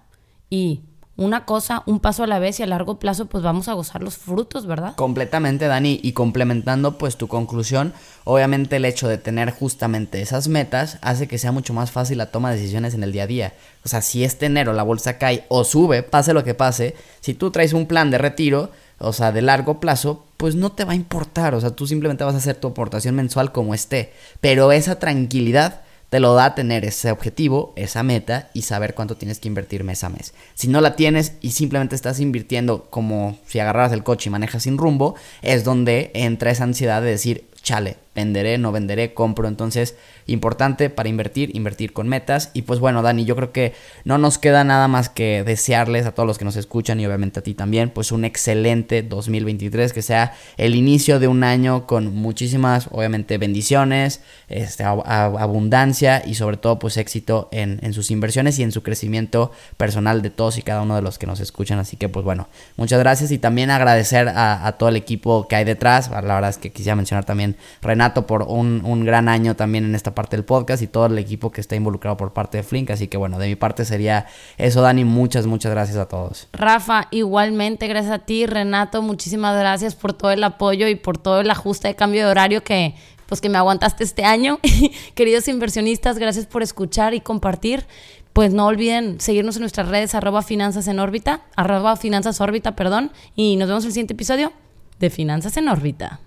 y 0.50 0.82
una 1.18 1.46
cosa, 1.46 1.82
un 1.88 2.00
paso 2.00 2.24
a 2.24 2.28
la 2.28 2.38
vez 2.38 2.60
y 2.60 2.64
a 2.64 2.68
largo 2.68 3.00
plazo 3.00 3.26
pues 3.26 3.44
vamos 3.44 3.68
a 3.68 3.74
gozar 3.74 4.04
los 4.04 4.18
frutos, 4.18 4.68
¿verdad? 4.68 4.96
Completamente, 4.96 5.66
Dani, 5.66 6.00
y 6.04 6.12
complementando 6.12 7.00
pues 7.00 7.18
tu 7.18 7.28
conclusión, 7.28 7.94
obviamente 8.24 8.76
el 8.76 8.86
hecho 8.86 9.08
de 9.08 9.18
tener 9.18 9.50
justamente 9.50 10.22
esas 10.22 10.48
metas 10.48 11.00
hace 11.02 11.28
que 11.28 11.40
sea 11.40 11.52
mucho 11.52 11.74
más 11.74 11.90
fácil 11.92 12.20
la 12.20 12.30
toma 12.30 12.52
de 12.52 12.58
decisiones 12.58 12.94
en 12.94 13.02
el 13.02 13.12
día 13.12 13.24
a 13.24 13.28
día. 13.28 13.54
O 13.84 13.90
sea, 13.90 14.02
si 14.02 14.24
este 14.24 14.46
enero 14.46 14.74
la 14.74 14.84
bolsa 14.84 15.18
cae 15.18 15.46
o 15.50 15.64
sube, 15.64 16.04
pase 16.04 16.34
lo 16.34 16.44
que 16.44 16.54
pase, 16.54 16.96
si 17.20 17.34
tú 17.34 17.50
traes 17.50 17.74
un 17.74 17.88
plan 17.88 18.12
de 18.12 18.20
retiro, 18.20 18.70
o 19.00 19.12
sea, 19.12 19.32
de 19.32 19.42
largo 19.42 19.80
plazo, 19.80 20.24
pues 20.38 20.54
no 20.54 20.72
te 20.72 20.86
va 20.86 20.92
a 20.92 20.96
importar, 20.96 21.56
o 21.56 21.62
sea, 21.62 21.72
tú 21.72 21.88
simplemente 21.88 22.24
vas 22.24 22.36
a 22.36 22.40
hacer 22.40 22.58
tu 22.58 22.68
aportación 22.68 23.16
mensual 23.16 23.52
como 23.52 23.74
esté, 23.74 24.14
pero 24.40 24.72
esa 24.72 25.00
tranquilidad 25.00 25.82
te 26.10 26.20
lo 26.20 26.34
da 26.34 26.56
tener 26.56 26.86
ese 26.86 27.12
objetivo, 27.12 27.74
esa 27.76 28.04
meta 28.04 28.50
y 28.54 28.62
saber 28.62 28.96
cuánto 28.96 29.18
tienes 29.18 29.40
que 29.40 29.50
invertir 29.50 29.84
mes 29.84 30.04
a 30.04 30.10
mes. 30.10 30.34
Si 30.54 30.68
no 30.68 30.80
la 30.80 30.96
tienes 30.96 31.34
y 31.42 31.52
simplemente 31.52 31.96
estás 31.96 32.20
invirtiendo 32.20 32.88
como 32.90 33.38
si 33.46 33.60
agarraras 33.60 33.92
el 33.92 34.04
coche 34.04 34.30
y 34.30 34.32
manejas 34.32 34.64
sin 34.64 34.78
rumbo, 34.78 35.16
es 35.42 35.64
donde 35.64 36.12
entra 36.14 36.52
esa 36.52 36.64
ansiedad 36.64 37.02
de 37.02 37.10
decir, 37.10 37.50
chale, 37.62 37.98
venderé, 38.16 38.58
no 38.58 38.72
venderé, 38.72 39.14
compro. 39.14 39.48
Entonces, 39.48 39.96
importante 40.28 40.90
para 40.90 41.10
invertir, 41.10 41.56
invertir 41.56 41.94
con 41.94 42.08
metas. 42.08 42.52
Y 42.54 42.64
pues 42.64 42.80
bueno, 42.80 43.02
Dani, 43.02 43.26
yo 43.26 43.36
creo 43.36 43.52
que 43.52 43.74
no 44.04 44.18
nos 44.18 44.38
queda 44.38 44.64
nada 44.64 44.88
más 44.88 45.10
que 45.10 45.44
desearles 45.44 46.06
a 46.06 46.14
todos 46.14 46.28
los 46.28 46.38
que 46.38 46.46
nos 46.46 46.56
escuchan 46.56 47.00
y 47.00 47.06
obviamente 47.06 47.40
a 47.40 47.44
ti 47.44 47.54
también, 47.54 47.90
pues 47.90 48.12
un 48.12 48.26
excelente 48.26 49.02
2023, 49.04 49.94
que 49.94 50.02
sea 50.02 50.34
el 50.58 50.76
inicio 50.76 51.20
de 51.20 51.28
un 51.28 51.44
año 51.44 51.88
con 51.88 52.14
muchísimas, 52.14 52.88
obviamente, 52.92 53.38
bendiciones, 53.38 54.22
este, 54.48 54.84
abundancia 54.84 56.24
y 56.26 56.36
sobre 56.36 56.58
todo 56.58 56.80
pues 56.80 56.98
éxito 56.98 57.50
en, 57.52 57.80
en 57.82 57.94
sus 57.94 58.12
inversiones 58.12 58.60
y 58.60 58.64
en 58.64 58.72
su 58.72 58.84
crecimiento 58.84 59.52
personal 59.78 60.22
de 60.22 60.30
todos 60.30 60.58
y 60.58 60.62
cada 60.62 60.82
uno 60.82 60.96
de 60.96 61.02
los 61.02 61.18
que 61.18 61.28
nos 61.28 61.40
escuchan. 61.40 61.80
Así 61.80 61.98
que 61.98 62.10
pues 62.10 62.24
bueno, 62.24 62.48
muchas 62.76 63.00
gracias 63.00 63.32
y 63.32 63.38
también 63.38 63.72
agradecer 63.72 64.28
a, 64.30 64.68
a 64.68 64.72
todo 64.74 64.90
el 64.90 64.96
equipo 64.96 65.48
que 65.48 65.56
hay 65.56 65.64
detrás. 65.64 66.10
La 66.10 66.22
verdad 66.22 66.50
es 66.50 66.58
que 66.58 66.72
quisiera 66.72 66.96
mencionar 66.96 67.26
también 67.26 67.56
Renato 67.82 68.28
por 68.28 68.44
un, 68.44 68.82
un, 68.84 69.06
gran 69.06 69.30
año 69.30 69.56
también 69.56 69.86
en 69.86 69.96
esta 69.96 70.14
parte 70.18 70.36
del 70.36 70.46
podcast 70.46 70.82
y 70.82 70.88
todo 70.88 71.06
el 71.06 71.20
equipo 71.20 71.52
que 71.52 71.62
está 71.62 71.76
involucrado 71.76 72.18
por 72.18 72.34
parte 72.34 72.58
de 72.58 72.64
Flink. 72.64 72.90
Así 72.90 73.08
que 73.08 73.18
bueno, 73.18 73.38
de 73.38 73.46
mi 73.46 73.56
parte 73.56 73.86
sería 73.86 74.26
eso, 74.58 74.82
Dani. 74.82 75.06
Muchas, 75.06 75.46
muchas 75.46 75.72
gracias 75.72 75.96
a 75.96 76.08
todos. 76.08 76.48
Rafa, 76.54 77.08
igualmente, 77.12 77.88
gracias 77.88 78.12
a 78.12 78.20
ti, 78.26 78.48
Renato. 78.48 79.04
Muchísimas 79.04 79.56
gracias 79.60 79.94
por 79.94 80.14
todo 80.14 80.32
el 80.32 80.44
apoyo 80.44 80.88
y 80.88 80.96
por 80.96 81.20
todo 81.20 81.42
el 81.42 81.52
ajuste 81.52 81.90
de 81.90 81.96
cambio 81.96 82.26
de 82.26 82.32
horario 82.32 82.64
que 82.64 82.96
pues 83.28 83.42
que 83.42 83.50
me 83.50 83.60
aguantaste 83.60 84.04
este 84.04 84.24
año. 84.24 84.58
Queridos 85.14 85.48
inversionistas, 85.48 86.18
gracias 86.18 86.48
por 86.48 86.64
escuchar 86.64 87.14
y 87.14 87.22
compartir. 87.22 87.86
Pues 88.34 88.54
no 88.54 88.66
olviden 88.66 89.22
seguirnos 89.22 89.58
en 89.58 89.62
nuestras 89.62 89.88
redes 89.88 90.16
arroba 90.16 90.42
finanzas 90.42 90.88
en 90.88 90.98
órbita, 90.98 91.42
arroba 91.56 91.96
finanzas 91.96 92.42
órbita, 92.42 92.76
perdón. 92.76 93.12
Y 93.36 93.56
nos 93.58 93.68
vemos 93.68 93.84
en 93.84 93.90
el 93.90 93.94
siguiente 93.94 94.14
episodio 94.14 94.52
de 95.00 95.12
Finanzas 95.12 95.58
en 95.58 95.70
órbita. 95.70 96.22